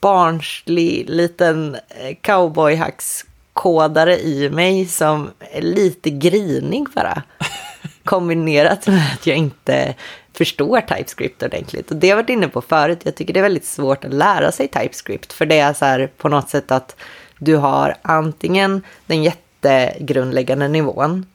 barnslig 0.00 1.10
liten 1.10 1.74
eh, 1.74 2.16
cowboyhacks 2.20 3.24
kodare 3.52 4.20
i 4.20 4.50
mig 4.50 4.86
som 4.86 5.30
är 5.40 5.62
lite 5.62 6.10
grinig 6.10 6.86
bara. 6.94 7.22
Kombinerat 8.04 8.86
med 8.86 9.12
att 9.14 9.26
jag 9.26 9.36
inte 9.36 9.94
förstår 10.40 10.80
TypeScript 10.80 11.42
ordentligt. 11.42 11.90
Och 11.90 11.96
det 11.96 12.06
har 12.06 12.10
jag 12.10 12.22
varit 12.22 12.30
inne 12.30 12.48
på 12.48 12.60
förut. 12.60 13.00
Jag 13.02 13.14
tycker 13.14 13.34
det 13.34 13.40
är 13.40 13.42
väldigt 13.42 13.64
svårt 13.64 14.04
att 14.04 14.14
lära 14.14 14.52
sig 14.52 14.68
TypeScript. 14.68 15.32
För 15.32 15.46
det 15.46 15.58
är 15.58 15.72
så 15.72 15.84
här 15.84 16.10
på 16.16 16.28
något 16.28 16.48
sätt 16.48 16.70
att 16.70 16.96
du 17.38 17.56
har 17.56 17.94
antingen 18.02 18.82
den 19.06 19.22
jättegrundläggande 19.22 20.68
nivån. 20.68 21.26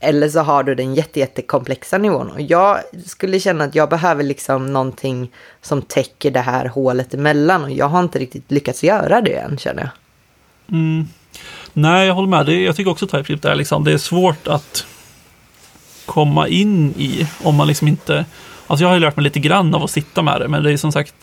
Eller 0.00 0.28
så 0.28 0.40
har 0.40 0.62
du 0.62 0.74
den 0.74 0.94
jätte, 0.94 1.98
nivån. 1.98 2.30
Och 2.30 2.40
jag 2.40 2.78
skulle 3.06 3.40
känna 3.40 3.64
att 3.64 3.74
jag 3.74 3.88
behöver 3.88 4.24
liksom 4.24 4.72
någonting 4.72 5.30
som 5.60 5.82
täcker 5.82 6.30
det 6.30 6.40
här 6.40 6.66
hålet 6.66 7.14
emellan. 7.14 7.64
Och 7.64 7.70
jag 7.70 7.88
har 7.88 8.00
inte 8.00 8.18
riktigt 8.18 8.50
lyckats 8.50 8.84
göra 8.84 9.20
det 9.20 9.34
än 9.34 9.58
känner 9.58 9.82
jag. 9.82 9.90
Mm. 10.78 11.08
Nej, 11.72 12.06
jag 12.06 12.14
håller 12.14 12.28
med. 12.28 12.46
Det, 12.46 12.62
jag 12.62 12.76
tycker 12.76 12.90
också 12.90 13.06
TypeScript 13.06 13.44
är 13.44 13.54
liksom, 13.54 13.84
det 13.84 13.92
är 13.92 13.98
svårt 13.98 14.48
att 14.48 14.86
komma 16.06 16.48
in 16.48 16.94
i 16.98 17.28
om 17.42 17.54
man 17.54 17.66
liksom 17.66 17.88
inte 17.88 18.24
Alltså 18.66 18.84
jag 18.84 18.88
har 18.88 18.94
ju 18.94 19.00
lärt 19.00 19.16
mig 19.16 19.24
lite 19.24 19.40
grann 19.40 19.74
av 19.74 19.84
att 19.84 19.90
sitta 19.90 20.22
med 20.22 20.40
det, 20.40 20.48
men 20.48 20.62
det 20.62 20.72
är 20.72 20.76
som 20.76 20.92
sagt, 20.92 21.14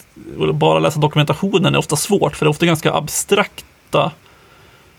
bara 0.54 0.80
läsa 0.80 1.00
dokumentationen 1.00 1.76
är 1.76 1.80
ofta 1.80 1.96
svårt, 1.96 2.36
för 2.36 2.46
det 2.46 2.48
är 2.48 2.50
ofta 2.50 2.66
ganska 2.66 2.94
abstrakta 2.94 4.12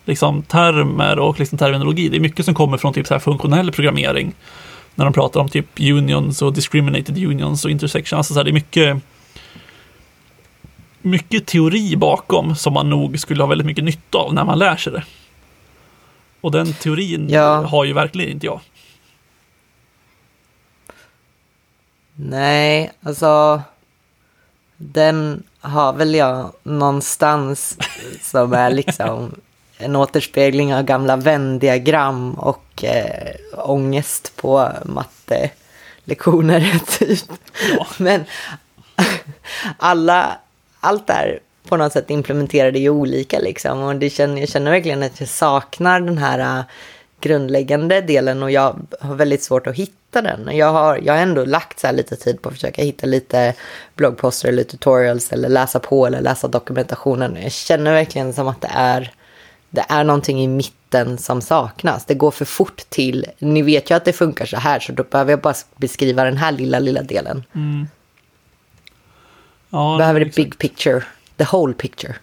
liksom, 0.05 0.43
termer 0.43 1.19
och 1.19 1.39
liksom, 1.39 1.59
terminologi. 1.59 2.09
Det 2.09 2.17
är 2.17 2.21
mycket 2.21 2.45
som 2.45 2.55
kommer 2.55 2.77
från 2.77 2.93
typ 2.93 3.07
så 3.07 3.15
här 3.15 3.19
funktionell 3.19 3.73
programmering. 3.73 4.33
När 4.95 5.05
de 5.05 5.15
pratar 5.15 5.41
om 5.41 5.49
typ 5.49 5.67
unions 5.81 6.43
och 6.43 6.53
discriminated 6.53 7.19
unions 7.19 7.65
och 7.65 7.71
intersection. 7.71 8.17
Alltså 8.17 8.35
så 8.35 8.41
här, 8.41 8.45
det 8.45 8.51
är 8.51 8.53
mycket, 8.53 8.97
mycket 11.03 11.47
teori 11.47 11.97
bakom 11.97 12.57
som 12.57 12.73
man 12.73 12.91
nog 12.91 13.19
skulle 13.19 13.43
ha 13.43 13.49
väldigt 13.49 13.67
mycket 13.67 13.85
nytta 13.85 14.19
av 14.19 14.35
när 14.35 14.45
man 14.45 14.59
lär 14.59 14.77
sig 14.77 14.93
det. 14.93 15.05
Och 16.41 16.51
den 16.51 16.73
teorin 16.73 17.29
ja. 17.31 17.67
har 17.67 17.85
ju 17.85 17.93
verkligen 17.93 18.31
inte 18.31 18.47
jag. 18.47 18.61
Nej, 22.23 22.93
alltså 23.03 23.63
den 24.77 25.43
har 25.61 25.93
väl 25.93 26.15
jag 26.15 26.53
någonstans 26.63 27.79
som 28.23 28.53
är 28.53 28.71
liksom 28.71 29.41
en 29.79 29.97
återspegling 29.97 30.75
av 30.75 30.83
gamla 30.83 31.17
vändiagram 31.17 32.35
och 32.35 32.85
eh, 32.85 33.35
ångest 33.53 34.37
på 34.37 34.69
mattelektioner 34.85 36.81
typ. 36.99 37.31
Ja. 37.77 37.87
Men 37.99 38.25
alla, 39.77 40.39
allt 40.81 41.07
där 41.07 41.41
på 41.69 41.77
något 41.77 41.93
sätt 41.93 42.11
implementerade 42.11 42.79
ju 42.79 42.91
olika 42.91 43.39
liksom. 43.39 43.83
Och 43.83 43.97
det 43.97 44.11
känner, 44.11 44.41
jag 44.41 44.49
känner 44.49 44.71
verkligen 44.71 45.03
att 45.03 45.21
jag 45.21 45.29
saknar 45.29 46.01
den 46.01 46.19
här 46.19 46.65
grundläggande 47.21 48.01
delen 48.01 48.43
och 48.43 48.51
jag 48.51 48.77
har 49.01 49.15
väldigt 49.15 49.43
svårt 49.43 49.67
att 49.67 49.77
hitta 49.77 50.23
den. 50.23 50.57
Jag 50.57 50.73
har, 50.73 51.01
jag 51.03 51.15
har 51.15 51.21
ändå 51.21 51.45
lagt 51.45 51.81
så 51.81 51.93
lite 51.93 52.17
tid 52.17 52.43
på 52.43 52.49
att 52.49 52.55
försöka 52.55 52.83
hitta 52.83 53.07
lite 53.07 53.55
bloggposter 53.97 54.49
eller 54.49 54.63
tutorials 54.65 55.33
eller 55.33 55.49
läsa 55.49 55.79
på 55.79 56.07
eller 56.07 56.21
läsa 56.21 56.49
dokumentationen. 56.49 57.39
Jag 57.43 57.53
känner 57.53 57.93
verkligen 57.93 58.33
som 58.33 58.49
att 58.49 58.61
det 58.61 58.71
är, 58.73 59.13
det 59.71 59.85
är 59.89 60.05
någonting 60.05 60.43
i 60.43 60.49
mitten 60.49 61.19
som 61.19 61.41
saknas. 61.41 62.05
Det 62.05 62.15
går 62.15 62.31
för 62.31 62.45
fort 62.45 62.83
till. 62.89 63.27
Ni 63.39 63.63
vet 63.63 63.91
ju 63.91 63.95
att 63.95 64.05
det 64.05 64.13
funkar 64.13 64.47
så 64.47 64.57
här 64.57 64.81
så 64.81 64.93
då 64.93 65.03
behöver 65.03 65.33
jag 65.33 65.41
bara 65.41 65.55
beskriva 65.77 66.25
den 66.25 66.37
här 66.37 66.53
lilla, 66.53 66.79
lilla 66.79 67.03
delen. 67.03 67.45
Mm. 67.55 67.87
Ja, 69.71 69.97
behöver 69.99 70.21
det 70.21 70.35
big 70.35 70.59
picture 70.59 71.03
the 71.37 71.47
whole 71.53 71.75
picture. 71.75 72.15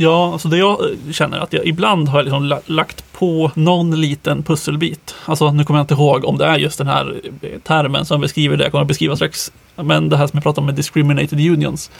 Ja, 0.00 0.32
alltså 0.32 0.48
det 0.48 0.58
jag 0.58 0.80
eh, 0.80 1.12
känner 1.12 1.38
att 1.38 1.52
jag 1.52 1.66
ibland 1.66 2.08
har 2.08 2.18
jag 2.18 2.24
liksom 2.24 2.60
lagt 2.66 3.12
på 3.12 3.50
någon 3.54 4.00
liten 4.00 4.42
pusselbit. 4.42 5.14
Alltså 5.24 5.52
nu 5.52 5.64
kommer 5.64 5.78
jag 5.78 5.84
inte 5.84 5.94
ihåg 5.94 6.24
om 6.24 6.38
det 6.38 6.46
är 6.46 6.58
just 6.58 6.78
den 6.78 6.86
här 6.86 7.20
eh, 7.42 7.58
termen 7.60 8.04
som 8.04 8.20
beskriver 8.20 8.56
det 8.56 8.64
jag 8.64 8.70
kommer 8.70 8.82
att 8.82 8.88
beskriva 8.88 9.16
strax. 9.16 9.52
Men 9.76 10.08
det 10.08 10.16
här 10.16 10.26
som 10.26 10.36
jag 10.36 10.42
pratade 10.42 10.60
om 10.60 10.66
med 10.66 10.74
discriminated 10.74 11.40
unions. 11.40 11.90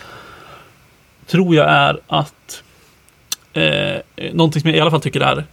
Tror 1.26 1.54
jag 1.54 1.70
är 1.70 2.00
att 2.06 2.62
eh, 3.52 3.62
eh, 3.64 4.00
någonting 4.32 4.62
som 4.62 4.70
jag 4.70 4.78
i 4.78 4.80
alla 4.80 4.90
fall 4.90 5.00
tycker 5.00 5.20
är 5.20 5.44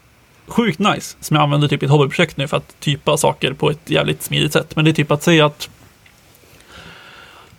sjukt 0.47 0.79
nice. 0.79 1.17
Som 1.19 1.35
jag 1.35 1.43
använder 1.43 1.67
typ 1.67 1.83
i 1.83 1.85
ett 1.85 1.91
hobbyprojekt 1.91 2.37
nu 2.37 2.47
för 2.47 2.57
att 2.57 2.79
typa 2.79 3.17
saker 3.17 3.53
på 3.53 3.69
ett 3.69 3.89
jävligt 3.89 4.23
smidigt 4.23 4.53
sätt. 4.53 4.75
Men 4.75 4.85
det 4.85 4.91
är 4.91 4.93
typ 4.93 5.11
att 5.11 5.23
säga 5.23 5.45
att 5.45 5.69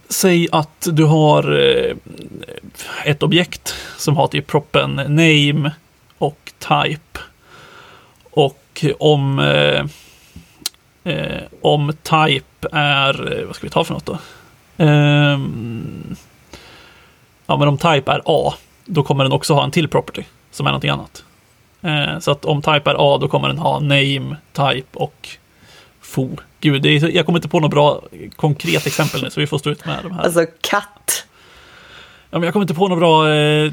Säg 0.09 0.49
att 0.53 0.89
du 0.93 1.05
har 1.05 1.59
eh, 1.59 1.97
ett 3.05 3.23
objekt 3.23 3.75
som 3.97 4.17
har 4.17 4.29
typ 4.29 4.47
proppen 4.47 4.95
name 4.95 5.71
och 6.19 6.53
type. 6.59 7.21
Och 8.31 8.85
om, 8.99 9.39
eh, 9.39 9.85
eh 11.13 11.43
om 11.61 11.93
type 12.03 12.69
är, 12.73 13.39
eh, 13.39 13.47
vad 13.47 13.57
ska 13.57 13.67
vi 13.67 13.71
ta 13.71 13.85
för 13.85 13.95
något 13.95 14.07
då? 14.07 14.19
Eh, 14.77 15.39
ja, 17.47 17.57
men 17.57 17.69
om 17.69 17.79
type 17.79 18.13
är 18.13 18.23
A, 18.25 18.55
då 18.85 19.03
kommer 19.03 19.25
den 19.25 19.33
också 19.33 19.55
ha 19.55 19.65
en 19.65 19.71
till 19.71 19.89
property 19.89 20.23
som 20.51 20.67
är 20.67 20.71
någonting 20.71 20.91
annat. 20.91 21.25
Eh, 21.83 22.19
så 22.19 22.31
att 22.31 22.45
om 22.45 22.63
type 22.63 22.91
är 22.91 22.97
A, 22.99 23.19
då 23.21 23.29
kommer 23.29 23.49
den 23.49 23.59
ha 23.59 23.81
name, 23.81 24.37
type 24.53 24.99
och 24.99 25.29
fo. 26.07 26.37
Gud, 26.61 26.83
det 26.83 26.89
är, 26.89 27.09
jag 27.09 27.27
kommer 27.27 27.39
inte 27.39 27.49
på 27.49 27.61
något 27.61 27.71
bra 27.71 28.03
konkret 28.37 28.87
exempel 28.87 29.23
nu, 29.23 29.31
så 29.31 29.41
vi 29.41 29.47
får 29.47 29.59
stå 29.59 29.71
ut 29.71 29.87
med 29.87 29.99
de 30.03 30.13
här. 30.13 30.23
Alltså 30.23 30.47
katt. 30.61 31.27
Ja, 32.31 32.39
men 32.39 32.43
jag 32.43 32.53
kommer 32.53 32.65
inte 32.65 32.75
på 32.75 32.89
något 32.89 32.99
bra 32.99 33.35
eh, 33.35 33.73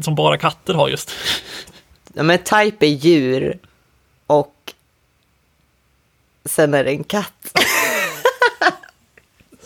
som 0.00 0.14
bara 0.14 0.38
katter 0.38 0.74
har 0.74 0.88
just. 0.88 1.10
Ja, 2.14 2.22
men 2.22 2.38
type 2.38 2.86
är 2.86 2.90
djur 2.90 3.58
och 4.26 4.74
sen 6.44 6.74
är 6.74 6.84
det 6.84 6.90
en 6.90 7.04
katt. 7.04 7.52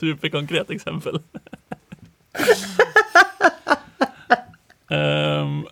Superkonkret 0.01 0.71
exempel. 0.71 1.21
Ehm, 4.91 5.67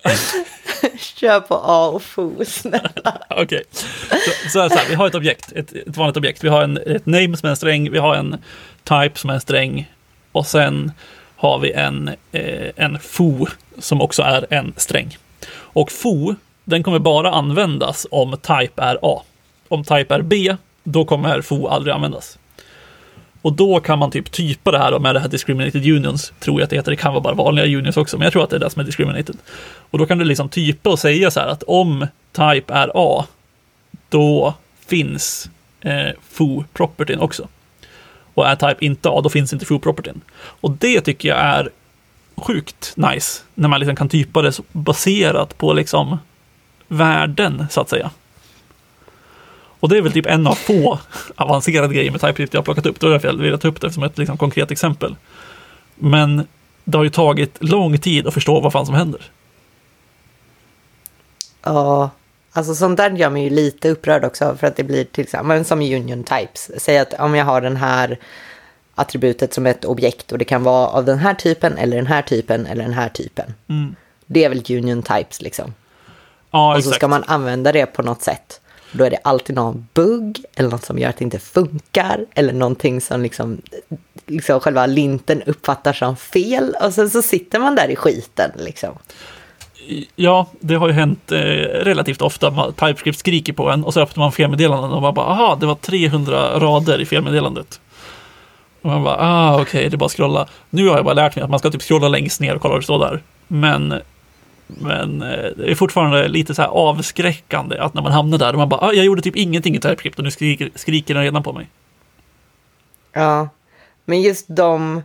Kör 0.99 1.39
på 1.39 1.55
A 1.55 1.87
och 1.87 2.01
fo, 2.01 2.45
snälla. 2.45 3.21
Okej, 3.29 3.63
så, 3.71 4.49
så, 4.49 4.59
här, 4.59 4.69
så 4.69 4.75
här, 4.75 4.89
vi 4.89 4.95
har 4.95 5.07
ett 5.07 5.15
objekt, 5.15 5.51
ett, 5.51 5.73
ett 5.73 5.97
vanligt 5.97 6.17
objekt. 6.17 6.43
Vi 6.43 6.49
har 6.49 6.63
en, 6.63 6.77
ett 6.77 7.05
name 7.05 7.37
som 7.37 7.47
är 7.47 7.49
en 7.49 7.57
sträng, 7.57 7.91
vi 7.91 7.97
har 7.97 8.15
en 8.15 8.37
type 8.83 9.19
som 9.19 9.29
är 9.29 9.33
en 9.33 9.41
sträng 9.41 9.91
och 10.31 10.45
sen 10.45 10.91
har 11.35 11.59
vi 11.59 11.71
en, 11.71 12.07
eh, 12.31 12.71
en 12.75 12.99
fo 12.99 13.47
som 13.77 14.01
också 14.01 14.23
är 14.23 14.45
en 14.49 14.73
sträng. 14.77 15.17
Och 15.51 15.91
fo, 15.91 16.35
den 16.63 16.83
kommer 16.83 16.99
bara 16.99 17.31
användas 17.31 18.07
om 18.11 18.31
type 18.31 18.81
är 18.81 18.99
A. 19.01 19.23
Om 19.67 19.83
type 19.83 20.15
är 20.15 20.21
B, 20.21 20.55
då 20.83 21.05
kommer 21.05 21.41
fo 21.41 21.67
aldrig 21.67 21.93
användas. 21.93 22.39
Och 23.41 23.53
då 23.53 23.79
kan 23.79 23.99
man 23.99 24.11
typ 24.11 24.31
typa 24.31 24.71
det 24.71 24.77
här 24.77 24.91
då 24.91 24.99
med 24.99 25.15
det 25.15 25.19
här 25.19 25.27
discriminated 25.27 25.85
unions, 25.85 26.33
tror 26.39 26.59
jag 26.59 26.63
att 26.63 26.69
det 26.69 26.75
heter. 26.75 26.91
Det 26.91 26.97
kan 26.97 27.13
vara 27.13 27.23
bara 27.23 27.33
vanliga 27.33 27.77
unions 27.77 27.97
också, 27.97 28.17
men 28.17 28.23
jag 28.23 28.33
tror 28.33 28.43
att 28.43 28.49
det 28.49 28.55
är 28.55 28.59
det 28.59 28.69
som 28.69 28.79
är 28.79 28.83
discriminated. 28.83 29.37
Och 29.89 29.97
då 29.97 30.05
kan 30.05 30.17
du 30.17 30.25
liksom 30.25 30.49
typa 30.49 30.89
och 30.89 30.99
säga 30.99 31.31
så 31.31 31.39
här 31.39 31.47
att 31.47 31.63
om 31.63 32.07
type 32.31 32.73
är 32.73 32.91
A, 32.95 33.25
då 34.09 34.53
finns 34.87 35.49
eh, 35.81 36.09
foo-propertyn 36.31 37.19
också. 37.19 37.47
Och 38.33 38.47
är 38.47 38.55
type 38.55 38.85
inte 38.85 39.09
A, 39.09 39.21
då 39.23 39.29
finns 39.29 39.53
inte 39.53 39.65
foo-propertyn. 39.65 40.21
Och 40.37 40.71
det 40.71 41.01
tycker 41.01 41.29
jag 41.29 41.37
är 41.37 41.69
sjukt 42.35 42.93
nice, 42.95 43.41
när 43.53 43.67
man 43.67 43.79
liksom 43.79 43.95
kan 43.95 44.09
typa 44.09 44.41
det 44.41 44.59
baserat 44.71 45.57
på 45.57 45.73
liksom 45.73 46.17
värden, 46.87 47.65
så 47.69 47.81
att 47.81 47.89
säga. 47.89 48.11
Och 49.79 49.89
det 49.89 49.97
är 49.97 50.01
väl 50.01 50.11
typ 50.11 50.25
en 50.25 50.47
av 50.47 50.55
få 50.55 50.99
avancerade 51.35 51.93
grejer 51.93 52.11
med 52.11 52.21
TypeScript 52.21 52.53
jag 52.53 52.59
har 52.59 52.65
plockat 52.65 52.85
upp. 52.85 52.99
Då 52.99 53.07
har 53.07 53.19
jag 53.23 53.33
velat 53.33 53.61
ta 53.61 53.67
upp 53.67 53.81
det 53.81 53.91
som 53.91 54.03
ett 54.03 54.17
liksom, 54.17 54.37
konkret 54.37 54.71
exempel. 54.71 55.15
Men 55.95 56.47
det 56.83 56.97
har 56.97 57.03
ju 57.03 57.09
tagit 57.09 57.57
lång 57.59 57.97
tid 57.97 58.27
att 58.27 58.33
förstå 58.33 58.59
vad 58.59 58.73
fan 58.73 58.85
som 58.85 58.95
händer. 58.95 59.21
Ja, 61.61 62.09
alltså 62.51 62.75
sånt 62.75 62.97
där 62.97 63.11
gör 63.11 63.29
mig 63.29 63.43
ju 63.43 63.49
lite 63.49 63.89
upprörd 63.89 64.25
också 64.25 64.55
för 64.59 64.67
att 64.67 64.75
det 64.75 64.83
blir 64.83 65.03
till 65.03 65.23
exempel 65.23 65.65
som 65.65 65.79
union 65.79 66.23
types. 66.23 66.71
Säg 66.77 66.97
att 66.97 67.13
om 67.13 67.35
jag 67.35 67.45
har 67.45 67.61
den 67.61 67.77
här 67.77 68.19
attributet 68.95 69.53
som 69.53 69.65
ett 69.65 69.85
objekt 69.85 70.31
och 70.31 70.37
det 70.37 70.45
kan 70.45 70.63
vara 70.63 70.87
av 70.87 71.05
den 71.05 71.19
här 71.19 71.33
typen 71.33 71.77
eller 71.77 71.97
den 71.97 72.07
här 72.07 72.21
typen 72.21 72.65
eller 72.65 72.83
den 72.83 72.93
här 72.93 73.09
typen. 73.09 73.53
Mm. 73.67 73.95
Det 74.25 74.43
är 74.43 74.49
väl 74.49 74.63
union 74.69 75.03
types 75.03 75.41
liksom. 75.41 75.73
Ja, 76.51 76.75
Och 76.75 76.83
så 76.83 76.89
exakt. 76.89 76.95
ska 76.95 77.07
man 77.07 77.23
använda 77.23 77.71
det 77.71 77.85
på 77.85 78.01
något 78.01 78.21
sätt. 78.21 78.61
Då 78.91 79.03
är 79.03 79.09
det 79.09 79.19
alltid 79.23 79.55
någon 79.55 79.87
bugg 79.93 80.43
eller 80.55 80.69
något 80.69 80.85
som 80.85 80.99
gör 80.99 81.09
att 81.09 81.17
det 81.17 81.23
inte 81.23 81.39
funkar. 81.39 82.25
Eller 82.33 82.53
någonting 82.53 83.01
som 83.01 83.21
liksom, 83.21 83.61
liksom 84.25 84.59
själva 84.59 84.85
linten 84.85 85.41
uppfattar 85.45 85.93
som 85.93 86.17
fel. 86.17 86.75
Och 86.81 86.93
sen 86.93 87.09
så 87.09 87.21
sitter 87.21 87.59
man 87.59 87.75
där 87.75 87.87
i 87.87 87.95
skiten 87.95 88.51
liksom. 88.55 88.97
Ja, 90.15 90.47
det 90.59 90.75
har 90.75 90.87
ju 90.87 90.93
hänt 90.93 91.31
eh, 91.31 91.37
relativt 91.83 92.21
ofta. 92.21 92.71
TypeScript 92.71 93.19
skriker 93.19 93.53
på 93.53 93.69
en 93.69 93.83
och 93.83 93.93
så 93.93 94.01
öppnar 94.01 94.23
man 94.23 94.31
felmeddelanden 94.31 94.91
och 94.91 95.01
man 95.01 95.13
bara, 95.13 95.25
aha, 95.25 95.57
det 95.59 95.65
var 95.65 95.75
300 95.75 96.59
rader 96.59 97.01
i 97.01 97.05
felmeddelandet. 97.05 97.79
Och 98.81 98.89
man 98.89 99.03
bara, 99.03 99.17
ah, 99.19 99.61
okej, 99.61 99.89
det 99.89 99.95
är 99.95 99.97
bara 99.97 100.05
att 100.05 100.11
scrolla. 100.11 100.47
Nu 100.69 100.87
har 100.87 100.95
jag 100.95 101.05
bara 101.05 101.13
lärt 101.13 101.35
mig 101.35 101.43
att 101.43 101.49
man 101.49 101.59
ska 101.59 101.71
typ 101.71 101.81
scrolla 101.81 102.07
längst 102.07 102.41
ner 102.41 102.55
och 102.55 102.61
kolla 102.61 102.71
vad 102.71 102.81
det 102.81 102.83
står 102.83 102.99
där. 102.99 103.21
Men, 103.47 104.01
men 104.77 105.21
eh, 105.21 105.51
det 105.57 105.71
är 105.71 105.75
fortfarande 105.75 106.27
lite 106.27 106.55
så 106.55 106.61
här 106.61 106.69
avskräckande 106.69 107.77
att 107.77 107.93
när 107.93 108.01
man 108.01 108.11
hamnar 108.11 108.37
där 108.37 108.53
och 108.53 108.59
man 108.59 108.69
bara, 108.69 108.81
ah, 108.81 108.93
jag 108.93 109.05
gjorde 109.05 109.21
typ 109.21 109.35
ingenting 109.35 109.75
i 109.75 109.79
TypeScript 109.79 110.17
och 110.17 110.23
nu 110.23 110.31
skriker, 110.31 110.69
skriker 110.75 111.13
den 111.13 111.23
redan 111.23 111.43
på 111.43 111.53
mig. 111.53 111.67
Ja, 113.13 113.49
men 114.05 114.21
just 114.21 114.45
de... 114.47 115.01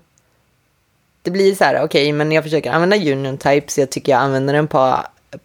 Det 1.22 1.31
blir 1.31 1.55
så 1.55 1.64
här, 1.64 1.85
okej, 1.85 2.12
men 2.12 2.33
jag 2.33 2.44
försöker 2.44 2.72
använda 2.72 2.96
union 2.96 3.38
types. 3.38 3.79
Jag 3.79 3.90
tycker 3.90 4.12
jag 4.12 4.20
använder 4.20 4.55
den 4.55 4.66
på, 4.66 4.96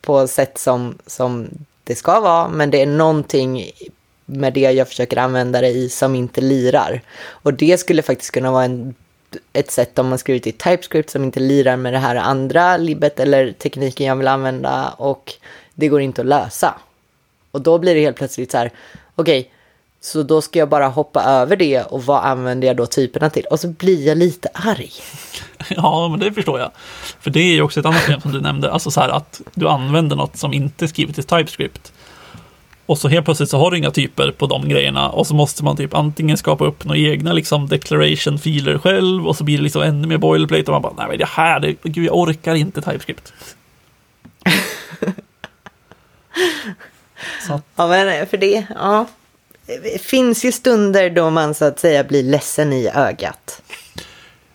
på 0.01 0.27
sätt 0.27 0.57
som, 0.57 0.97
som 1.05 1.47
det 1.83 1.95
ska 1.95 2.19
vara. 2.19 2.49
Men 2.49 2.71
det 2.71 2.81
är 2.81 2.85
någonting 2.85 3.71
med 4.25 4.53
det 4.53 4.59
jag 4.71 4.87
försöker 4.87 5.17
använda 5.17 5.61
det 5.61 5.67
i 5.67 5.89
som 5.89 6.15
inte 6.15 6.41
lirar. 6.41 7.01
Och 7.27 7.53
det 7.53 7.79
skulle 7.79 8.01
faktiskt 8.01 8.31
kunna 8.31 8.51
vara 8.51 8.63
en, 8.63 8.95
ett 9.53 9.71
sätt 9.71 9.99
om 9.99 10.09
man 10.09 10.17
skrivit 10.17 10.47
i 10.47 10.51
TypeScript 10.51 11.09
som 11.09 11.23
inte 11.23 11.39
lirar 11.39 11.75
med 11.75 11.93
det 11.93 11.99
här 11.99 12.15
andra 12.15 12.77
libbet 12.77 13.19
eller 13.19 13.51
tekniken 13.51 14.07
jag 14.07 14.15
vill 14.15 14.27
använda. 14.27 14.89
Och 14.97 15.33
det 15.75 15.87
går 15.87 16.01
inte 16.01 16.21
att 16.21 16.27
lösa. 16.27 16.73
Och 17.51 17.61
då 17.61 17.77
blir 17.77 17.95
det 17.95 18.01
helt 18.01 18.17
plötsligt 18.17 18.51
så 18.51 18.57
här, 18.57 18.71
okej, 19.15 19.51
så 20.01 20.23
då 20.23 20.41
ska 20.41 20.59
jag 20.59 20.69
bara 20.69 20.87
hoppa 20.87 21.23
över 21.23 21.55
det 21.55 21.81
och 21.81 22.03
vad 22.05 22.23
använder 22.23 22.67
jag 22.67 22.77
då 22.77 22.85
typerna 22.85 23.29
till? 23.29 23.45
Och 23.45 23.59
så 23.59 23.67
blir 23.67 24.07
jag 24.07 24.17
lite 24.17 24.49
arg. 24.53 24.91
Ja, 25.69 26.07
men 26.07 26.19
det 26.19 26.33
förstår 26.33 26.59
jag. 26.59 26.71
För 27.19 27.29
det 27.29 27.39
är 27.39 27.53
ju 27.53 27.61
också 27.61 27.79
ett 27.79 27.85
annat 27.85 28.01
problem 28.01 28.21
som 28.21 28.31
du 28.31 28.41
nämnde, 28.41 28.71
alltså 28.71 28.91
så 28.91 29.01
här 29.01 29.09
att 29.09 29.41
du 29.53 29.67
använder 29.67 30.15
något 30.15 30.37
som 30.37 30.53
inte 30.53 30.85
är 30.85 30.87
skrivet 30.87 31.19
i 31.19 31.23
TypeScript. 31.23 31.91
Och 32.89 32.97
så 32.97 33.07
helt 33.07 33.25
plötsligt 33.25 33.49
så 33.49 33.57
har 33.57 33.71
du 33.71 33.77
inga 33.77 33.91
typer 33.91 34.31
på 34.31 34.47
de 34.47 34.69
grejerna 34.69 35.09
och 35.09 35.27
så 35.27 35.33
måste 35.33 35.63
man 35.63 35.77
typ 35.77 35.93
antingen 35.93 36.37
skapa 36.37 36.65
upp 36.65 36.85
några 36.85 36.99
egna 36.99 37.33
liksom 37.33 37.67
declaration-filer 37.67 38.77
själv 38.77 39.27
och 39.27 39.35
så 39.35 39.43
blir 39.43 39.57
det 39.57 39.63
liksom 39.63 39.81
ännu 39.81 40.07
mer 40.07 40.17
boilerplate 40.17 40.63
och 40.63 40.71
man 40.71 40.81
bara, 40.81 40.93
nej 40.97 41.05
men 41.09 41.17
det 41.17 41.25
här, 41.25 41.59
det, 41.59 41.75
gud 41.83 42.05
jag 42.05 42.17
orkar 42.17 42.55
inte 42.55 42.81
TypeScript. 42.81 43.33
så 47.47 47.61
Ja, 47.75 47.87
men 47.87 48.27
för 48.27 48.37
det, 48.37 48.65
ja. 48.75 49.05
Det 49.65 50.01
finns 50.01 50.45
ju 50.45 50.51
stunder 50.51 51.09
då 51.09 51.29
man 51.29 51.53
så 51.53 51.65
att 51.65 51.79
säga 51.79 52.03
blir 52.03 52.23
ledsen 52.23 52.73
i 52.73 52.89
ögat. 52.95 53.61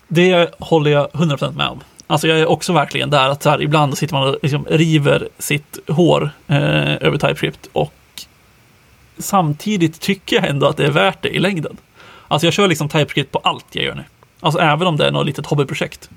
Det 0.09 0.51
håller 0.59 0.91
jag 0.91 1.11
100% 1.11 1.57
med 1.57 1.69
om. 1.69 1.81
Alltså 2.07 2.29
jag 2.29 2.39
är 2.39 2.47
också 2.47 2.73
verkligen 2.73 3.11
där 3.11 3.29
att 3.29 3.43
så 3.43 3.51
här, 3.51 3.63
ibland 3.63 3.99
sitter 3.99 4.15
man 4.15 4.29
och 4.29 4.39
liksom 4.43 4.67
river 4.69 5.29
sitt 5.39 5.79
hår 5.89 6.31
eh, 6.47 6.95
över 6.95 7.19
TypeScript 7.19 7.69
och 7.73 7.93
samtidigt 9.19 10.01
tycker 10.01 10.37
jag 10.37 10.47
ändå 10.47 10.67
att 10.67 10.77
det 10.77 10.87
är 10.87 10.91
värt 10.91 11.23
det 11.23 11.29
i 11.29 11.39
längden. 11.39 11.77
Alltså 12.29 12.47
jag 12.47 12.55
kör 12.55 12.69
liksom 12.69 12.89
TypeScript 12.89 13.33
på 13.33 13.39
allt 13.39 13.67
jag 13.73 13.85
gör 13.85 13.95
nu. 13.95 14.05
Alltså 14.41 14.61
även 14.61 14.87
om 14.87 14.97
det 14.97 15.07
är 15.07 15.11
något 15.11 15.27
litet 15.27 15.47
hobbyprojekt 15.47 16.11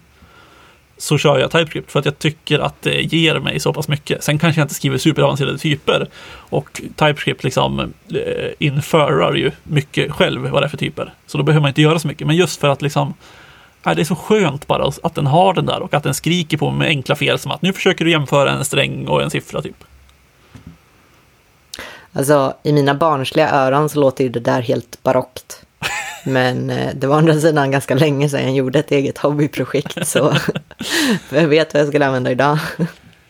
så 0.98 1.18
kör 1.18 1.40
jag 1.40 1.52
TypeScript 1.52 1.92
för 1.92 2.00
att 2.00 2.06
jag 2.06 2.20
tycker 2.20 2.60
att 2.60 2.82
det 2.82 3.02
ger 3.02 3.40
mig 3.40 3.60
så 3.60 3.74
pass 3.74 3.88
mycket. 3.88 4.24
Sen 4.24 4.40
kanske 4.40 4.62
jag 4.62 4.66
inte 4.66 4.76
skriver 4.76 4.98
superavancerade 4.98 5.58
typer 5.58 6.08
och 6.28 6.82
TypeScript 6.96 7.44
liksom 7.44 7.80
eh, 7.80 8.52
inferar 8.60 9.34
ju 9.34 9.52
mycket 9.64 10.12
själv 10.12 10.42
vad 10.50 10.62
det 10.62 10.66
är 10.66 10.70
för 10.70 10.78
typer. 10.78 11.14
Så 11.26 11.38
då 11.38 11.44
behöver 11.44 11.62
man 11.62 11.68
inte 11.68 11.82
göra 11.82 12.00
så 12.00 12.08
mycket. 12.08 12.28
Men 12.28 12.36
just 12.36 12.60
för 12.60 12.70
att 12.70 12.82
liksom 12.82 13.14
äh, 13.86 13.96
det 13.96 14.02
är 14.02 14.06
så 14.06 14.16
skönt 14.16 14.68
bara 14.68 14.92
att 15.04 15.16
den 15.16 15.28
har 15.28 15.54
den 15.54 15.66
där 15.66 15.82
och 15.82 15.94
att 15.94 16.04
den 16.04 16.14
skriker 16.14 16.58
på 16.58 16.70
mig 16.70 16.80
med 16.80 16.88
enkla 16.88 17.16
fel 17.16 17.40
som 17.40 17.52
att 17.52 17.62
nu 17.62 17.74
försöker 17.74 18.06
du 18.06 18.12
jämföra 18.12 18.52
en 18.52 18.66
sträng 18.66 19.08
och 19.08 19.24
en 19.24 19.30
siffra 19.30 19.62
typ. 19.62 19.84
Alltså 22.14 22.54
i 22.64 22.74
mina 22.74 22.96
barnsliga 22.96 23.50
öron 23.50 23.90
så 23.90 24.00
låter 24.00 24.24
ju 24.24 24.30
det 24.30 24.40
där 24.40 24.62
helt 24.62 25.04
barockt. 25.04 25.62
Men 26.26 26.70
eh, 26.70 26.90
det 26.96 27.08
var 27.08 27.16
å 27.16 27.18
andra 27.18 27.40
sidan 27.40 27.72
ganska 27.72 27.96
länge 27.96 28.30
sedan 28.30 28.44
jag 28.44 28.56
gjorde 28.56 28.80
ett 28.80 28.92
eget 28.92 29.18
hobbyprojekt 29.18 30.08
så 30.08 30.34
jag 31.30 31.48
vet 31.48 31.74
vad 31.74 31.82
jag 31.82 31.88
skulle 31.88 32.06
använda 32.06 32.32
idag. 32.32 32.60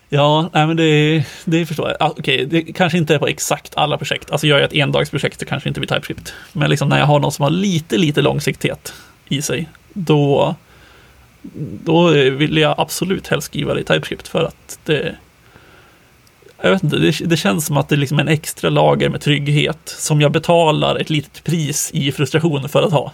Ja, 0.09 0.49
nej, 0.53 0.67
men 0.67 0.77
det, 0.77 1.23
det 1.45 1.65
förstår 1.65 1.87
jag. 1.89 1.97
Ah, 1.99 2.13
Okej, 2.17 2.45
det 2.45 2.61
kanske 2.61 2.97
inte 2.97 3.15
är 3.15 3.19
på 3.19 3.27
exakt 3.27 3.71
alla 3.75 3.97
projekt. 3.97 4.31
Alltså 4.31 4.47
gör 4.47 4.57
jag 4.57 4.65
ett 4.65 4.73
endagsprojekt 4.73 5.39
så 5.39 5.45
kanske 5.45 5.69
inte 5.69 5.79
blir 5.79 5.89
TypeScript. 5.89 6.33
Men 6.53 6.69
liksom 6.69 6.89
när 6.89 6.99
jag 6.99 7.05
har 7.05 7.19
något 7.19 7.33
som 7.33 7.43
har 7.43 7.49
lite, 7.49 7.97
lite 7.97 8.21
långsiktighet 8.21 8.93
i 9.27 9.41
sig, 9.41 9.69
då, 9.93 10.55
då 11.83 12.07
vill 12.11 12.57
jag 12.57 12.75
absolut 12.77 13.27
helst 13.27 13.45
skriva 13.45 13.73
det 13.73 13.79
i 13.79 13.83
TypeScript 13.83 14.27
för 14.27 14.43
att 14.43 14.79
det 14.85 15.15
jag 16.61 16.71
vet 16.71 16.83
inte, 16.83 16.97
det, 16.97 17.11
det 17.25 17.37
känns 17.37 17.65
som 17.65 17.77
att 17.77 17.89
det 17.89 17.95
är 17.95 17.97
liksom 17.97 18.19
en 18.19 18.27
extra 18.27 18.69
lager 18.69 19.09
med 19.09 19.21
trygghet 19.21 19.79
som 19.85 20.21
jag 20.21 20.31
betalar 20.31 20.95
ett 20.95 21.09
litet 21.09 21.43
pris 21.43 21.91
i 21.93 22.11
frustration 22.11 22.69
för 22.69 22.83
att 22.83 22.91
ha. 22.91 23.13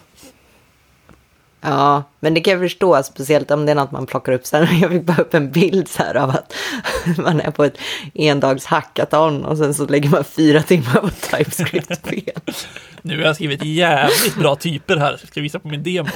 Ja, 1.65 2.03
men 2.19 2.33
det 2.33 2.41
kan 2.41 2.51
jag 2.51 2.61
förstå, 2.61 3.03
speciellt 3.03 3.51
om 3.51 3.65
det 3.65 3.71
är 3.71 3.75
något 3.75 3.91
man 3.91 4.05
plockar 4.05 4.31
upp 4.31 4.45
sen. 4.45 4.67
Jag 4.81 4.91
fick 4.91 5.03
bara 5.03 5.17
upp 5.17 5.33
en 5.33 5.51
bild 5.51 5.87
så 5.87 6.03
här 6.03 6.15
av 6.15 6.29
att 6.29 6.53
man 7.17 7.41
är 7.41 7.51
på 7.51 7.63
ett 7.63 7.77
endags 8.13 8.65
hackathon 8.65 9.45
och 9.45 9.57
sen 9.57 9.73
så 9.73 9.85
lägger 9.85 10.09
man 10.09 10.23
fyra 10.23 10.63
timmar 10.63 11.01
på 11.01 11.09
TypeScript-spel. 11.09 12.41
Nu 13.01 13.17
har 13.17 13.25
jag 13.25 13.35
skrivit 13.35 13.63
jävligt 13.63 14.35
bra 14.35 14.55
typer 14.55 14.97
här, 14.97 15.17
ska 15.17 15.27
jag 15.33 15.43
visa 15.43 15.59
på 15.59 15.67
min 15.67 15.83
demo. 15.83 16.09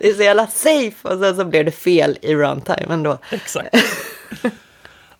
Det 0.00 0.08
är 0.08 0.14
så 0.14 0.22
jävla 0.22 0.46
safe 0.46 1.08
och 1.08 1.20
sen 1.20 1.36
så 1.36 1.44
blev 1.44 1.64
det 1.64 1.70
fel 1.70 2.18
i 2.22 2.34
runtime 2.34 2.86
ändå. 2.94 3.18
Exakt. 3.30 3.76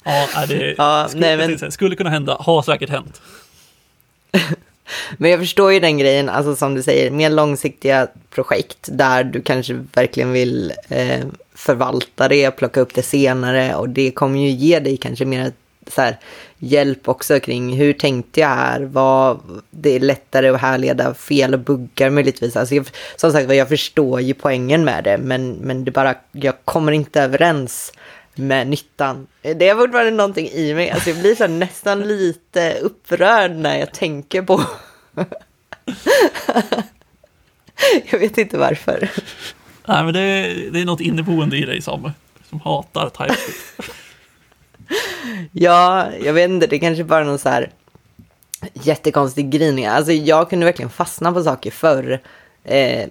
Ja, 0.06 0.46
det 0.48 0.74
Ja, 0.78 1.06
skulle, 1.08 1.36
nej, 1.36 1.58
men- 1.58 1.72
skulle 1.72 1.96
kunna 1.96 2.10
hända, 2.10 2.36
har 2.40 2.62
säkert 2.62 2.90
hänt. 2.90 3.20
Men 5.18 5.30
jag 5.30 5.40
förstår 5.40 5.72
ju 5.72 5.80
den 5.80 5.98
grejen, 5.98 6.28
alltså 6.28 6.56
som 6.56 6.74
du 6.74 6.82
säger, 6.82 7.10
mer 7.10 7.30
långsiktiga 7.30 8.06
projekt 8.30 8.88
där 8.92 9.24
du 9.24 9.42
kanske 9.42 9.84
verkligen 9.94 10.32
vill 10.32 10.72
eh, 10.88 11.24
förvalta 11.54 12.28
det, 12.28 12.50
plocka 12.50 12.80
upp 12.80 12.94
det 12.94 13.02
senare 13.02 13.74
och 13.74 13.88
det 13.88 14.10
kommer 14.10 14.38
ju 14.40 14.48
ge 14.50 14.80
dig 14.80 14.96
kanske 14.96 15.24
mer 15.24 15.52
så 15.90 16.00
här, 16.02 16.16
hjälp 16.58 17.08
också 17.08 17.40
kring 17.40 17.76
hur 17.76 17.92
tänkte 17.92 18.40
jag 18.40 18.48
här, 18.48 18.80
vad, 18.80 19.40
det 19.70 19.90
är 19.90 20.00
lättare 20.00 20.48
att 20.48 20.60
härleda 20.60 21.14
fel 21.14 21.54
och 21.54 21.60
buggar 21.60 22.10
möjligtvis. 22.10 22.56
Alltså 22.56 22.74
jag, 22.74 22.86
som 23.16 23.32
sagt 23.32 23.54
jag 23.54 23.68
förstår 23.68 24.20
ju 24.20 24.34
poängen 24.34 24.84
med 24.84 25.04
det, 25.04 25.18
men, 25.18 25.52
men 25.52 25.84
det 25.84 25.90
bara, 25.90 26.14
jag 26.32 26.54
kommer 26.64 26.92
inte 26.92 27.22
överens 27.22 27.92
med 28.38 28.66
nyttan. 28.66 29.26
Det 29.42 29.68
är 29.68 29.76
fortfarande 29.76 30.10
någonting 30.10 30.48
i 30.48 30.74
mig, 30.74 30.90
alltså 30.90 31.10
jag 31.10 31.18
blir 31.18 31.34
så 31.34 31.46
nästan 31.66 32.00
lite 32.00 32.78
upprörd 32.80 33.50
när 33.50 33.78
jag 33.78 33.94
tänker 33.94 34.42
på 34.42 34.64
jag 38.10 38.18
vet 38.18 38.38
inte 38.38 38.58
varför. 38.58 39.10
Nej, 39.86 40.04
men 40.04 40.14
det, 40.14 40.20
det 40.70 40.80
är 40.80 40.84
något 40.84 41.00
inneboende 41.00 41.56
i 41.56 41.64
dig 41.64 41.82
som, 41.82 42.10
som 42.48 42.60
hatar 42.60 43.08
TypeScript. 43.08 43.92
Ja, 45.52 46.06
jag 46.24 46.32
vet 46.32 46.50
inte, 46.50 46.66
det 46.66 46.78
kanske 46.78 47.04
bara 47.04 47.20
är 47.20 47.24
någon 47.24 47.38
så 47.38 47.48
här 47.48 47.70
jättekonstig 48.74 49.50
gryning. 49.50 49.86
Alltså 49.86 50.12
jag 50.12 50.50
kunde 50.50 50.66
verkligen 50.66 50.90
fastna 50.90 51.32
på 51.32 51.42
saker 51.42 51.70
förr. 51.70 52.20
Eh, 52.64 53.08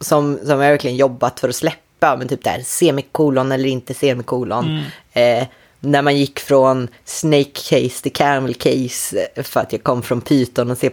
som, 0.00 0.38
som 0.38 0.50
jag 0.50 0.70
verkligen 0.70 0.96
jobbat 0.96 1.40
för 1.40 1.48
att 1.48 1.56
släppa. 1.56 1.81
Men 2.02 2.28
typ 2.28 2.44
där 2.44 2.60
semikolon 2.64 3.52
eller 3.52 3.68
inte 3.68 3.94
semikolon. 3.94 4.82
Eh, 5.12 5.46
när 5.80 6.02
man 6.02 6.16
gick 6.16 6.40
från 6.40 6.88
snake 7.04 7.50
case 7.52 8.02
till 8.02 8.12
camel 8.12 8.54
case 8.54 9.28
eh, 9.34 9.42
för 9.42 9.60
att 9.60 9.72
jag 9.72 9.82
kom 9.82 10.02
från 10.02 10.20
Python 10.20 10.70
och 10.70 10.78
C++ 10.78 10.90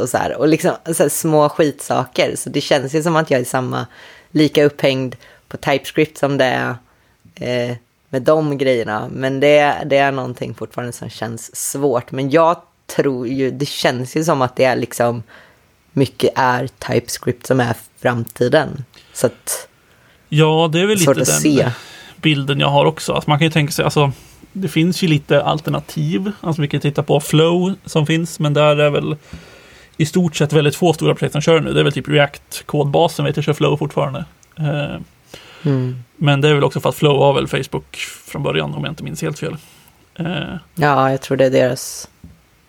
och 0.00 0.08
så 0.08 0.18
här. 0.18 0.36
Och 0.36 0.48
liksom 0.48 0.72
så 0.86 1.02
här, 1.02 1.08
små 1.08 1.48
skitsaker. 1.48 2.36
Så 2.36 2.50
det 2.50 2.60
känns 2.60 2.94
ju 2.94 3.02
som 3.02 3.16
att 3.16 3.30
jag 3.30 3.40
är 3.40 3.44
samma, 3.44 3.86
lika 4.30 4.64
upphängd 4.64 5.16
på 5.48 5.56
TypeScript 5.56 6.18
som 6.18 6.38
det 6.38 6.44
är 6.44 6.76
eh, 7.34 7.76
med 8.08 8.22
de 8.22 8.58
grejerna. 8.58 9.08
Men 9.12 9.40
det, 9.40 9.82
det 9.86 9.96
är 9.96 10.12
någonting 10.12 10.54
fortfarande 10.54 10.92
som 10.92 11.10
känns 11.10 11.56
svårt. 11.56 12.12
Men 12.12 12.30
jag 12.30 12.56
tror 12.86 13.28
ju, 13.28 13.50
det 13.50 13.66
känns 13.66 14.16
ju 14.16 14.24
som 14.24 14.42
att 14.42 14.56
det 14.56 14.64
är 14.64 14.76
liksom 14.76 15.22
mycket 15.92 16.32
är 16.36 16.66
TypeScript 16.66 17.46
som 17.46 17.60
är 17.60 17.74
framtiden. 17.98 18.84
Så 19.12 19.26
att, 19.26 19.68
Ja, 20.36 20.68
det 20.72 20.80
är 20.80 20.86
väl 20.86 20.98
lite 20.98 21.14
den 21.14 21.26
se. 21.26 21.70
bilden 22.16 22.60
jag 22.60 22.68
har 22.68 22.84
också. 22.84 23.12
Alltså 23.12 23.30
man 23.30 23.38
kan 23.38 23.46
ju 23.46 23.50
tänka 23.50 23.72
sig, 23.72 23.84
alltså, 23.84 24.12
det 24.52 24.68
finns 24.68 25.02
ju 25.02 25.08
lite 25.08 25.42
alternativ. 25.42 26.32
Alltså 26.40 26.62
vi 26.62 26.68
kan 26.68 26.80
titta 26.80 27.02
på 27.02 27.20
Flow 27.20 27.74
som 27.84 28.06
finns, 28.06 28.40
men 28.40 28.54
där 28.54 28.76
är 28.76 28.90
väl 28.90 29.16
i 29.96 30.06
stort 30.06 30.36
sett 30.36 30.52
väldigt 30.52 30.76
få 30.76 30.92
stora 30.92 31.14
projekt 31.14 31.32
som 31.32 31.40
kör 31.40 31.60
nu. 31.60 31.72
Det 31.72 31.80
är 31.80 31.84
väl 31.84 31.92
typ 31.92 32.08
React-kodbasen 32.08 33.24
vet 33.24 33.36
jag 33.36 33.44
kör 33.44 33.52
Flow 33.52 33.76
fortfarande. 33.76 34.24
Eh, 34.58 34.96
mm. 35.62 36.04
Men 36.16 36.40
det 36.40 36.48
är 36.48 36.54
väl 36.54 36.64
också 36.64 36.80
för 36.80 36.88
att 36.88 36.94
Flow 36.94 37.18
var 37.18 37.32
väl 37.32 37.48
Facebook 37.48 37.96
från 38.26 38.42
början, 38.42 38.74
om 38.74 38.84
jag 38.84 38.92
inte 38.92 39.04
minns 39.04 39.22
helt 39.22 39.38
fel. 39.38 39.56
Eh, 40.14 40.26
Ja, 40.74 41.10
jag 41.10 41.20
tror 41.20 41.36
det 41.36 41.44
är 41.44 41.50
deras. 41.50 42.08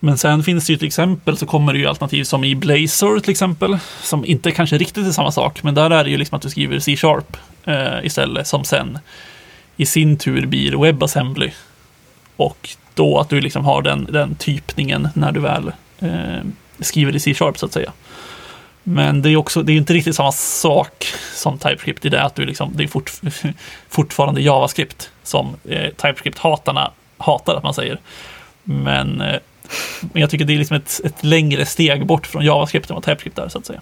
Men 0.05 0.17
sen 0.17 0.43
finns 0.43 0.67
det 0.67 0.73
ju 0.73 0.77
till 0.77 0.87
exempel 0.87 1.37
så 1.37 1.45
kommer 1.45 1.73
det 1.73 1.79
ju 1.79 1.87
alternativ 1.87 2.23
som 2.23 2.43
i 2.43 2.55
Blazor 2.55 3.19
till 3.19 3.31
exempel. 3.31 3.77
Som 4.01 4.25
inte 4.25 4.51
kanske 4.51 4.77
riktigt 4.77 5.07
är 5.07 5.11
samma 5.11 5.31
sak, 5.31 5.63
men 5.63 5.75
där 5.75 5.89
är 5.89 6.03
det 6.03 6.09
ju 6.09 6.17
liksom 6.17 6.35
att 6.35 6.41
du 6.41 6.49
skriver 6.49 6.79
C-sharp 6.79 7.37
eh, 7.63 8.05
istället. 8.05 8.47
Som 8.47 8.63
sen 8.63 8.99
i 9.77 9.85
sin 9.85 10.17
tur 10.17 10.45
blir 10.45 10.71
WebAssembly. 10.71 11.51
Och 12.35 12.69
då 12.93 13.19
att 13.19 13.29
du 13.29 13.41
liksom 13.41 13.65
har 13.65 13.81
den, 13.81 14.07
den 14.11 14.35
typningen 14.35 15.09
när 15.13 15.31
du 15.31 15.39
väl 15.39 15.71
eh, 15.99 16.41
skriver 16.79 17.15
i 17.15 17.19
C-sharp 17.19 17.57
så 17.57 17.65
att 17.65 17.73
säga. 17.73 17.91
Men 18.83 19.21
det 19.21 19.29
är 19.29 19.37
också, 19.37 19.63
det 19.63 19.71
är 19.71 19.77
inte 19.77 19.93
riktigt 19.93 20.15
samma 20.15 20.31
sak 20.31 21.05
som 21.35 21.57
TypeScript 21.57 22.05
i 22.05 22.09
det 22.09 22.23
att 22.23 22.35
du 22.35 22.45
liksom, 22.45 22.71
det 22.75 22.83
är 22.83 22.87
fort, 22.87 23.11
fortfarande 23.89 24.41
JavaScript 24.41 25.09
som 25.23 25.55
eh, 25.69 25.89
TypeScript-hatarna 25.97 26.91
hatar 27.17 27.55
att 27.55 27.63
man 27.63 27.73
säger. 27.73 27.99
Men, 28.63 29.21
eh, 29.21 29.39
men 30.01 30.21
jag 30.21 30.29
tycker 30.29 30.45
det 30.45 30.53
är 30.53 30.57
liksom 30.57 30.77
ett, 30.77 31.01
ett 31.03 31.23
längre 31.23 31.65
steg 31.65 32.05
bort 32.05 32.27
från 32.27 32.45
JavaScript 32.45 32.89
än 32.89 32.93
vad 32.93 33.03
TypeScript 33.03 33.37
är 33.37 33.49
så 33.49 33.57
att 33.57 33.65
säga. 33.65 33.81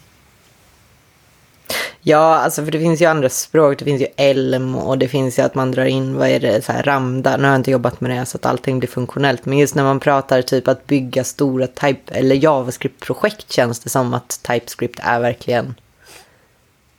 Ja, 2.06 2.36
alltså 2.36 2.66
för 2.66 2.72
det 2.72 2.80
finns 2.80 3.02
ju 3.02 3.06
andra 3.06 3.30
språk. 3.30 3.80
Det 3.80 3.86
finns 3.86 4.02
ju 4.02 4.08
Elm 4.18 4.76
och 4.76 4.98
det 4.98 5.08
finns 5.08 5.40
ju 5.40 5.44
att 5.44 5.56
man 5.56 5.72
drar 5.72 5.86
in, 5.86 6.16
vad 6.16 6.28
är 6.28 6.40
det, 6.40 6.66
så 6.66 6.72
här 6.72 6.84
Ramda. 6.84 7.38
Nu 7.38 7.44
har 7.44 7.50
jag 7.50 7.60
inte 7.60 7.72
jobbat 7.72 8.02
med 8.02 8.12
det 8.12 8.26
så 8.26 8.38
att 8.38 8.46
allting 8.46 8.80
blir 8.80 8.90
funktionellt. 8.90 9.46
Men 9.46 9.58
just 9.58 9.76
när 9.76 9.84
man 9.84 10.00
pratar 10.00 10.42
typ 10.42 10.68
att 10.68 10.88
bygga 10.88 11.24
stora 11.24 11.68
type 11.68 12.14
eller 12.14 12.36
JavaScript-projekt 12.36 13.52
känns 13.52 13.80
det 13.80 13.90
som 13.90 14.14
att 14.14 14.40
TypeScript 14.44 15.00
är 15.04 15.20
verkligen... 15.20 15.76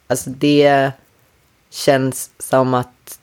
Alltså 0.06 0.30
det 0.30 0.90
känns 1.70 2.30
som 2.38 2.74
att... 2.74 3.18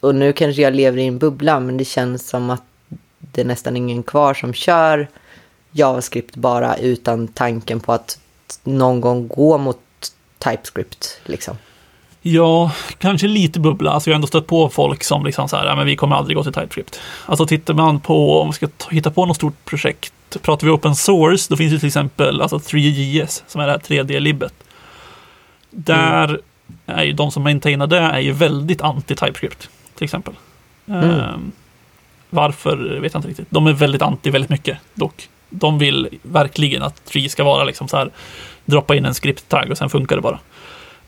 Och 0.00 0.14
nu 0.14 0.32
kanske 0.32 0.62
jag 0.62 0.74
lever 0.74 0.98
i 0.98 1.06
en 1.06 1.18
bubbla, 1.18 1.60
men 1.60 1.76
det 1.76 1.84
känns 1.84 2.28
som 2.28 2.50
att 2.50 2.62
det 3.32 3.40
är 3.40 3.44
nästan 3.44 3.76
ingen 3.76 4.02
kvar 4.02 4.34
som 4.34 4.52
kör 4.52 5.08
JavaScript 5.70 6.36
bara 6.36 6.76
utan 6.76 7.28
tanken 7.28 7.80
på 7.80 7.92
att 7.92 8.18
någon 8.64 9.00
gång 9.00 9.28
gå 9.28 9.58
mot 9.58 9.78
TypeScript 10.38 11.20
liksom. 11.24 11.56
Ja, 12.22 12.72
kanske 12.98 13.28
lite 13.28 13.60
bubbla. 13.60 13.90
Alltså 13.90 14.10
jag 14.10 14.14
har 14.14 14.16
ändå 14.16 14.26
stött 14.26 14.46
på 14.46 14.68
folk 14.68 15.04
som 15.04 15.24
liksom 15.24 15.48
så 15.48 15.56
här, 15.56 15.66
"Ja, 15.66 15.76
men 15.76 15.86
vi 15.86 15.96
kommer 15.96 16.16
aldrig 16.16 16.36
gå 16.36 16.42
till 16.44 16.52
TypeScript. 16.52 17.00
Alltså 17.26 17.46
tittar 17.46 17.74
man 17.74 18.00
på, 18.00 18.40
om 18.40 18.46
vi 18.48 18.52
ska 18.52 18.68
ta- 18.68 18.90
hitta 18.90 19.10
på 19.10 19.26
något 19.26 19.36
stort 19.36 19.64
projekt, 19.64 20.12
pratar 20.42 20.66
vi 20.66 20.72
open 20.72 20.96
source, 20.96 21.46
då 21.50 21.56
finns 21.56 21.72
det 21.72 21.78
till 21.78 21.86
exempel 21.86 22.40
alltså 22.42 22.58
3JS, 22.58 23.42
som 23.46 23.60
är 23.60 23.66
det 23.66 23.72
här 23.72 23.78
3D-libbet. 23.78 24.52
Där 25.70 26.40
är 26.86 27.04
ju 27.04 27.12
de 27.12 27.30
som 27.30 27.42
maintainar 27.42 27.86
det 27.86 27.98
är 27.98 28.18
ju 28.20 28.32
väldigt 28.32 28.80
anti-TypeScript, 28.80 29.68
till 29.94 30.04
exempel. 30.04 30.34
Mm. 30.88 31.10
Ehm, 31.10 31.52
varför 32.30 32.76
vet 33.00 33.14
jag 33.14 33.18
inte 33.18 33.28
riktigt. 33.28 33.50
De 33.50 33.66
är 33.66 33.72
väldigt 33.72 34.02
anti 34.02 34.30
väldigt 34.30 34.50
mycket, 34.50 34.78
dock. 34.94 35.28
De 35.50 35.78
vill 35.78 36.08
verkligen 36.22 36.82
att 36.82 37.04
Tree 37.04 37.28
ska 37.28 37.44
vara 37.44 37.64
liksom 37.64 37.88
så 37.88 37.96
här, 37.96 38.10
droppa 38.64 38.94
in 38.96 39.04
en 39.04 39.14
script-tagg 39.14 39.70
och 39.70 39.78
sen 39.78 39.90
funkar 39.90 40.16
det 40.16 40.22
bara. 40.22 40.38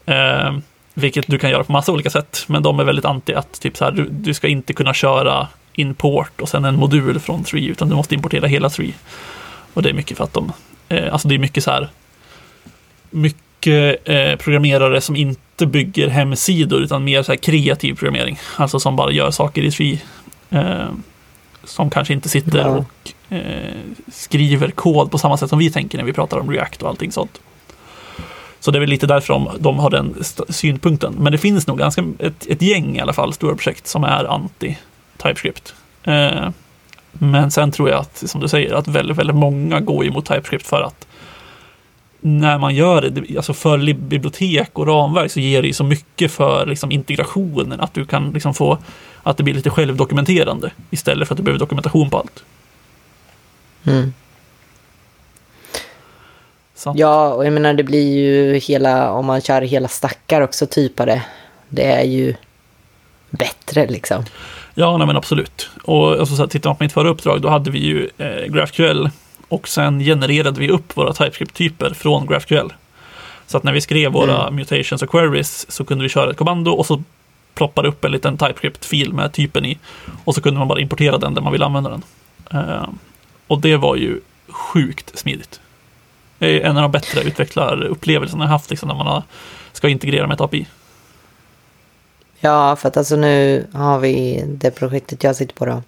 Eh, 0.06 0.59
vilket 0.94 1.26
du 1.26 1.38
kan 1.38 1.50
göra 1.50 1.64
på 1.64 1.72
massa 1.72 1.92
olika 1.92 2.11
sätt, 2.11 2.44
men 2.46 2.62
de 2.62 2.80
är 2.80 2.85
väldigt 2.85 3.04
anti 3.04 3.35
att 3.35 3.61
typ 3.61 3.76
så 3.76 3.85
här, 3.85 3.92
du, 3.92 4.09
du 4.11 4.35
ska 4.35 4.48
inte 4.48 4.72
kunna 4.72 4.94
köra 4.94 5.48
import 5.72 6.40
och 6.40 6.48
sen 6.48 6.64
en 6.64 6.76
modul 6.76 7.20
från 7.20 7.44
Tree. 7.44 7.68
utan 7.68 7.88
du 7.88 7.94
måste 7.94 8.14
importera 8.14 8.46
hela 8.46 8.70
Tree. 8.70 8.92
Och 9.74 9.83
det 9.83 9.88
är 9.88 9.94
mycket 9.94 10.16
för 10.16 10.24
att 10.24 10.35
de, 10.35 10.52
eh, 10.88 11.12
alltså 11.12 11.28
det 11.28 11.35
är 11.35 11.38
mycket 11.38 11.64
så 11.64 11.70
här, 11.70 11.88
mycket 13.11 14.09
eh, 14.09 14.37
programmerare 14.37 15.00
som 15.00 15.16
inte 15.16 15.66
bygger 15.66 16.09
hemsidor, 16.09 16.80
utan 16.80 17.04
mer 17.04 17.22
så 17.22 17.33
här 17.33 17.37
kreativ 17.37 17.94
programmering. 17.94 18.38
Alltså 18.56 18.80
som 18.80 18.96
bara 18.96 19.11
gör 19.12 19.30
saker 19.30 19.62
i 19.62 19.70
Tree. 19.70 19.98
Eh, 20.50 20.88
som 21.64 21.90
kanske 21.90 22.14
inte 22.14 22.28
sitter 22.28 22.66
och 22.66 23.34
eh, 23.34 23.74
skriver 24.12 24.70
kod 24.70 25.10
på 25.10 25.18
samma 25.18 25.36
sätt 25.36 25.50
som 25.50 25.58
vi 25.58 25.70
tänker 25.70 25.98
när 25.98 26.04
vi 26.04 26.12
pratar 26.12 26.38
om 26.38 26.50
React 26.50 26.82
och 26.82 26.88
allting 26.88 27.12
sånt. 27.12 27.40
Så 28.60 28.70
det 28.70 28.78
är 28.78 28.80
väl 28.80 28.88
lite 28.88 29.06
därför 29.06 29.32
de, 29.32 29.50
de 29.58 29.78
har 29.78 29.90
den 29.90 30.24
synpunkten. 30.48 31.14
Men 31.18 31.32
det 31.32 31.38
finns 31.38 31.66
nog 31.66 31.78
ganska 31.78 32.04
ett, 32.18 32.46
ett 32.46 32.62
gäng 32.62 32.96
i 32.96 33.00
alla 33.00 33.12
fall, 33.12 33.32
stora 33.32 33.54
projekt, 33.54 33.86
som 33.86 34.04
är 34.04 34.24
anti-TypeScript. 34.24 35.72
Eh, 36.02 36.50
men 37.12 37.50
sen 37.50 37.72
tror 37.72 37.90
jag 37.90 38.00
att, 38.00 38.16
som 38.26 38.40
du 38.40 38.48
säger, 38.48 38.74
att 38.74 38.88
väldigt, 38.88 39.16
väldigt 39.16 39.36
många 39.36 39.80
går 39.80 40.06
emot 40.06 40.26
TypeScript 40.26 40.66
för 40.66 40.82
att 40.82 41.06
när 42.20 42.59
man 42.59 42.74
gör 42.74 43.02
det, 43.02 43.37
alltså 43.37 43.54
för 43.54 43.92
bibliotek 43.94 44.78
och 44.78 44.87
ramverk 44.87 45.30
så 45.30 45.40
ger 45.40 45.62
det 45.62 45.68
ju 45.68 45.74
så 45.74 45.85
mycket 45.85 46.33
för 46.33 46.66
liksom, 46.66 46.92
integrationen 46.92 47.80
att 47.80 47.94
du 47.94 48.04
kan 48.04 48.30
liksom 48.30 48.54
få 48.54 48.78
att 49.22 49.37
det 49.37 49.42
blir 49.42 49.54
lite 49.54 49.70
självdokumenterande 49.70 50.70
istället 50.90 51.28
för 51.28 51.35
att 51.35 51.37
du 51.37 51.42
behöver 51.42 51.59
dokumentation 51.59 52.11
på 52.11 52.18
allt. 52.18 52.44
Mm. 53.87 54.12
Ja, 56.94 57.33
och 57.33 57.46
jag 57.46 57.52
menar 57.52 57.74
det 57.74 57.85
blir 57.85 58.18
ju 58.18 58.59
hela, 58.59 59.12
om 59.12 59.26
man 59.26 59.40
kör 59.40 59.62
hela 59.62 59.88
stackar 59.88 60.40
också 60.40 60.66
typade, 60.66 61.22
det 61.68 61.85
är 61.85 62.04
ju 62.04 62.35
bättre 63.30 63.87
liksom. 63.87 64.24
Ja, 64.74 64.96
nej, 64.96 65.06
men 65.06 65.16
absolut. 65.16 65.70
Och 65.83 66.12
alltså, 66.12 66.37
så 66.37 66.42
här, 66.42 66.48
tittar 66.48 66.70
man 66.70 66.76
på 66.76 66.85
mitt 66.85 66.92
förra 66.92 67.09
uppdrag, 67.09 67.42
då 67.42 67.48
hade 67.48 67.70
vi 67.70 67.78
ju 67.78 68.09
eh, 68.18 68.52
GraphQL 68.52 69.09
och 69.50 69.68
sen 69.68 70.00
genererade 70.00 70.60
vi 70.60 70.68
upp 70.70 70.96
våra 70.96 71.12
TypeScript-typer 71.12 71.94
från 71.94 72.26
GraphQL. 72.26 72.72
Så 73.46 73.56
att 73.56 73.62
när 73.64 73.72
vi 73.72 73.80
skrev 73.80 74.12
våra 74.12 74.42
Mm. 74.42 74.54
mutations 74.54 75.02
och 75.02 75.10
queries 75.10 75.70
så 75.70 75.84
kunde 75.84 76.02
vi 76.02 76.08
köra 76.08 76.30
ett 76.30 76.36
kommando 76.36 76.70
och 76.70 76.86
så 76.86 77.02
ploppade 77.54 77.88
upp 77.88 78.04
en 78.04 78.12
liten 78.12 78.38
TypeScript-fil 78.38 79.12
med 79.12 79.32
typen 79.32 79.64
i. 79.64 79.78
Och 80.24 80.34
så 80.34 80.40
kunde 80.40 80.58
man 80.58 80.68
bara 80.68 80.80
importera 80.80 81.18
den 81.18 81.34
där 81.34 81.42
man 81.42 81.52
vill 81.52 81.62
använda 81.62 81.90
den. 81.90 82.02
Eh, 82.52 82.88
och 83.46 83.60
det 83.60 83.76
var 83.76 83.96
ju 83.96 84.20
sjukt 84.48 85.18
smidigt. 85.18 85.60
Det 86.38 86.62
är 86.62 86.66
en 86.66 86.76
av 86.76 86.82
de 86.82 86.92
bättre 86.92 87.22
utvecklarupplevelserna 87.22 88.44
jag 88.44 88.48
haft 88.50 88.70
liksom, 88.70 88.88
när 88.88 88.94
man 88.94 89.22
ska 89.72 89.88
integrera 89.88 90.26
med 90.26 90.34
ett 90.34 90.40
API. 90.40 90.66
Ja, 92.40 92.76
för 92.76 92.88
att 92.88 92.96
alltså 92.96 93.16
nu 93.16 93.66
har 93.72 93.98
vi 93.98 94.44
det 94.46 94.70
projektet 94.70 95.24
jag 95.24 95.36
sitter 95.36 95.54
på 95.54 95.66
då. 95.66 95.82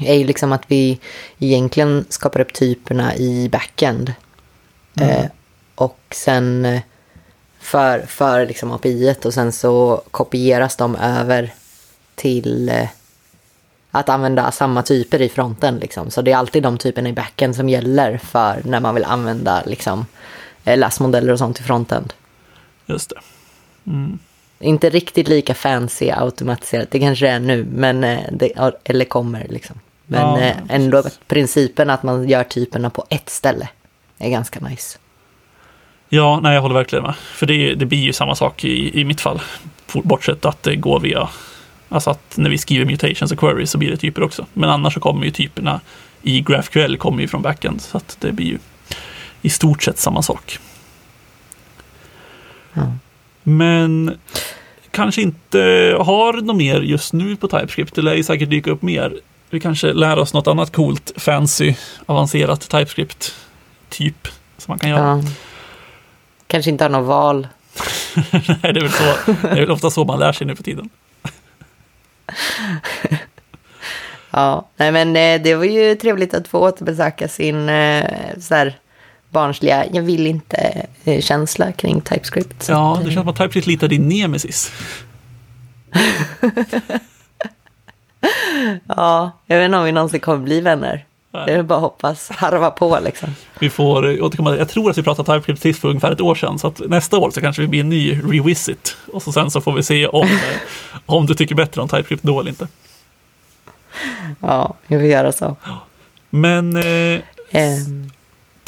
Är 0.00 0.14
ju 0.14 0.24
liksom 0.24 0.52
att 0.52 0.64
vi 0.66 1.00
egentligen 1.38 2.04
skapar 2.08 2.40
upp 2.40 2.52
typerna 2.52 3.16
i 3.16 3.48
backend. 3.48 4.12
Mm. 4.96 5.10
Eh, 5.10 5.30
och 5.74 5.98
sen 6.10 6.64
eh, 6.64 6.80
för, 7.60 8.00
för 8.00 8.46
liksom 8.46 8.72
API 8.72 9.14
och 9.24 9.34
sen 9.34 9.52
så 9.52 10.02
kopieras 10.10 10.76
de 10.76 10.96
över 10.96 11.54
till 12.14 12.68
eh, 12.68 12.88
att 13.90 14.08
använda 14.08 14.50
samma 14.50 14.82
typer 14.82 15.22
i 15.22 15.28
fronten. 15.28 15.78
Liksom. 15.78 16.10
Så 16.10 16.22
det 16.22 16.32
är 16.32 16.36
alltid 16.36 16.62
de 16.62 16.78
typerna 16.78 17.08
i 17.08 17.12
backend 17.12 17.56
som 17.56 17.68
gäller 17.68 18.18
för 18.18 18.62
när 18.64 18.80
man 18.80 18.94
vill 18.94 19.04
använda 19.04 19.62
liksom, 19.66 20.06
eh, 20.64 20.78
läsmodeller 20.78 21.32
och 21.32 21.38
sånt 21.38 21.60
i 21.60 21.62
frontend. 21.62 22.12
Just 22.86 23.10
det. 23.10 23.20
Mm. 23.90 24.18
Inte 24.60 24.90
riktigt 24.90 25.28
lika 25.28 25.54
fancy 25.54 26.10
automatiserat, 26.10 26.90
det 26.90 27.00
kanske 27.00 27.26
det 27.26 27.32
är 27.32 27.40
nu, 27.40 27.66
men 27.72 28.04
eh, 28.04 28.22
det, 28.32 28.52
eller 28.84 29.04
kommer 29.04 29.46
liksom. 29.48 29.80
Men 30.10 30.20
Ja, 30.20 30.40
eh, 30.40 30.56
ändå 30.68 31.02
precis. 31.02 31.20
principen 31.28 31.90
att 31.90 32.02
man 32.02 32.28
gör 32.28 32.44
typerna 32.44 32.90
på 32.90 33.04
ett 33.10 33.28
ställe 33.28 33.68
är 34.18 34.30
ganska 34.30 34.60
nice. 34.60 34.98
Ja, 36.08 36.40
nej, 36.42 36.54
jag 36.54 36.62
håller 36.62 36.74
verkligen 36.74 37.02
med. 37.04 37.14
För 37.16 37.46
det, 37.46 37.74
det 37.74 37.86
blir 37.86 37.98
ju 37.98 38.12
samma 38.12 38.34
sak 38.34 38.64
i, 38.64 39.00
i 39.00 39.04
mitt 39.04 39.20
fall. 39.20 39.40
Bortsett 39.92 40.44
att 40.44 40.62
det 40.62 40.76
går 40.76 41.00
via, 41.00 41.28
alltså 41.88 42.10
att 42.10 42.36
när 42.36 42.50
vi 42.50 42.58
skriver 42.58 42.84
mutations 42.84 43.32
och 43.32 43.38
queries 43.38 43.70
så 43.70 43.78
blir 43.78 43.90
det 43.90 43.96
typer 43.96 44.22
också. 44.22 44.46
Men 44.52 44.70
annars 44.70 44.94
så 44.94 45.00
kommer 45.00 45.24
ju 45.24 45.30
typerna 45.30 45.80
i 46.22 46.40
GraphQL 46.40 46.96
kommer 46.96 47.20
ju 47.20 47.28
från 47.28 47.42
backend. 47.42 47.80
Så 47.80 47.96
att 47.96 48.16
det 48.20 48.32
blir 48.32 48.46
ju 48.46 48.58
i 49.42 49.50
stort 49.50 49.82
sett 49.82 49.98
samma 49.98 50.22
sak. 50.22 50.58
Ja. 52.72 52.92
Men 53.42 54.18
kanske 54.90 55.22
inte 55.22 55.58
har 56.00 56.32
något 56.32 56.56
mer 56.56 56.80
just 56.80 57.12
nu 57.12 57.36
på 57.36 57.48
TypeScript. 57.48 57.94
Det 57.94 58.02
lär 58.02 58.14
ju 58.14 58.24
säkert 58.24 58.50
dyka 58.50 58.70
upp 58.70 58.82
mer. 58.82 59.20
Vi 59.50 59.60
kanske 59.60 59.92
lär 59.92 60.18
oss 60.18 60.34
något 60.34 60.46
annat 60.46 60.72
coolt, 60.72 61.12
fancy, 61.16 61.74
avancerat 62.06 62.60
TypeScript 62.60 63.34
typ 63.88 64.28
som 64.58 64.72
man 64.72 64.78
kan 64.78 64.90
göra. 64.90 65.00
Ja. 65.00 65.22
Kanske 66.46 66.70
inte 66.70 66.84
har 66.84 66.88
något 66.88 67.06
val. 67.06 67.48
Nej, 68.32 68.42
det 68.62 68.68
är 68.68 68.80
väl 68.80 68.92
så. 68.92 69.32
Det 69.42 69.48
är 69.48 69.60
väl 69.60 69.70
ofta 69.70 69.90
så 69.90 70.04
man 70.04 70.18
lär 70.18 70.32
sig 70.32 70.46
nu 70.46 70.56
för 70.56 70.62
tiden. 70.62 70.88
Ja, 74.30 74.68
nej 74.76 74.92
men 74.92 75.16
eh, 75.16 75.42
det 75.42 75.54
var 75.54 75.64
ju 75.64 75.94
trevligt 75.94 76.34
att 76.34 76.48
få 76.48 76.58
återbesöka 76.58 77.28
sin 77.28 77.68
eh, 77.68 78.10
så 78.40 78.54
här, 78.54 78.78
barnsliga, 79.30 79.84
jag 79.92 80.02
vill 80.02 80.26
inte 80.26 80.86
eh, 81.04 81.20
känsla 81.20 81.72
kring 81.72 82.00
TypeScript. 82.00 82.68
Ja, 82.68 82.96
det 82.98 83.10
känns 83.10 83.14
som 83.14 83.28
att 83.28 83.36
TypeScript 83.36 83.66
litar 83.66 83.88
din 83.88 84.08
nemesis. 84.08 84.72
ja, 88.88 89.30
jag 89.46 89.56
vet 89.56 89.64
inte 89.64 89.78
om 89.78 89.84
vi 89.84 89.92
någonsin 89.92 90.20
kommer 90.20 90.38
bli 90.38 90.60
vänner. 90.60 91.04
Det 91.30 91.52
är 91.52 91.62
bara 91.62 91.74
att 91.74 91.82
hoppas, 91.82 92.28
harva 92.30 92.70
på 92.70 92.98
liksom. 93.04 93.28
Vi 93.58 93.70
får 93.70 94.22
återkomma. 94.22 94.56
Jag 94.56 94.68
tror 94.68 94.90
att 94.90 94.98
vi 94.98 95.02
pratade 95.02 95.32
TypeScript 95.32 95.62
sist 95.62 95.80
för 95.80 95.88
ungefär 95.88 96.12
ett 96.12 96.20
år 96.20 96.34
sedan. 96.34 96.58
Så 96.58 96.66
att 96.66 96.78
nästa 96.78 97.18
år 97.18 97.30
så 97.30 97.40
kanske 97.40 97.62
det 97.62 97.68
blir 97.68 97.80
en 97.80 97.88
ny 97.88 98.20
revisit. 98.22 98.96
Och 99.12 99.22
så 99.22 99.32
sen 99.32 99.50
så 99.50 99.60
får 99.60 99.72
vi 99.72 99.82
se 99.82 100.06
om, 100.06 100.26
eh, 100.26 100.98
om 101.06 101.26
du 101.26 101.34
tycker 101.34 101.54
bättre 101.54 101.80
om 101.82 101.88
TypeScript 101.88 102.22
då 102.22 102.40
eller 102.40 102.50
inte. 102.50 102.68
Ja, 104.40 104.74
vi 104.86 104.96
får 104.96 105.06
göra 105.06 105.32
så. 105.32 105.56
Men 106.30 106.76
eh, 106.76 107.20
Ehm, 107.50 108.10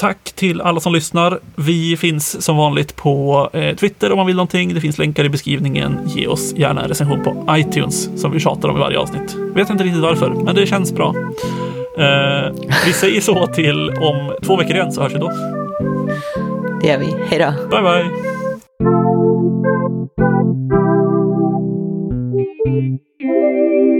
Tack 0.01 0.33
till 0.33 0.61
alla 0.61 0.81
som 0.81 0.93
lyssnar. 0.93 1.39
Vi 1.57 1.97
finns 1.97 2.43
som 2.43 2.57
vanligt 2.57 2.97
på 2.97 3.49
eh, 3.53 3.77
Twitter 3.77 4.13
om 4.13 4.17
man 4.17 4.27
vill 4.27 4.37
någonting. 4.37 4.75
Det 4.75 4.81
finns 4.81 4.99
länkar 4.99 5.25
i 5.25 5.29
beskrivningen. 5.29 5.99
Ge 6.07 6.27
oss 6.27 6.55
gärna 6.57 6.83
en 6.83 6.89
recension 6.89 7.23
på 7.23 7.47
iTunes 7.51 8.21
som 8.21 8.33
vi 8.33 8.41
tjatar 8.41 8.69
om 8.69 8.77
i 8.77 8.81
varje 8.81 8.99
avsnitt. 8.99 9.37
Vet 9.55 9.71
inte 9.71 9.85
riktigt 9.85 10.03
varför, 10.03 10.31
men 10.31 10.55
det 10.55 10.67
känns 10.67 10.93
bra. 10.93 11.15
Eh, 11.99 12.55
vi 12.87 12.93
säger 12.93 13.21
så 13.21 13.47
till 13.47 13.91
om 13.91 14.33
två 14.43 14.57
veckor 14.57 14.77
igen 14.77 14.93
så 14.93 15.03
hörs 15.03 15.15
vi 15.15 15.19
då. 15.19 15.33
Det 16.81 16.87
gör 16.87 16.99
vi. 16.99 17.15
Hej 17.29 17.39
då. 17.39 17.69
Bye, 17.71 17.83
bye. 17.83 18.31
Thank 22.65 23.01
you. 23.21 24.00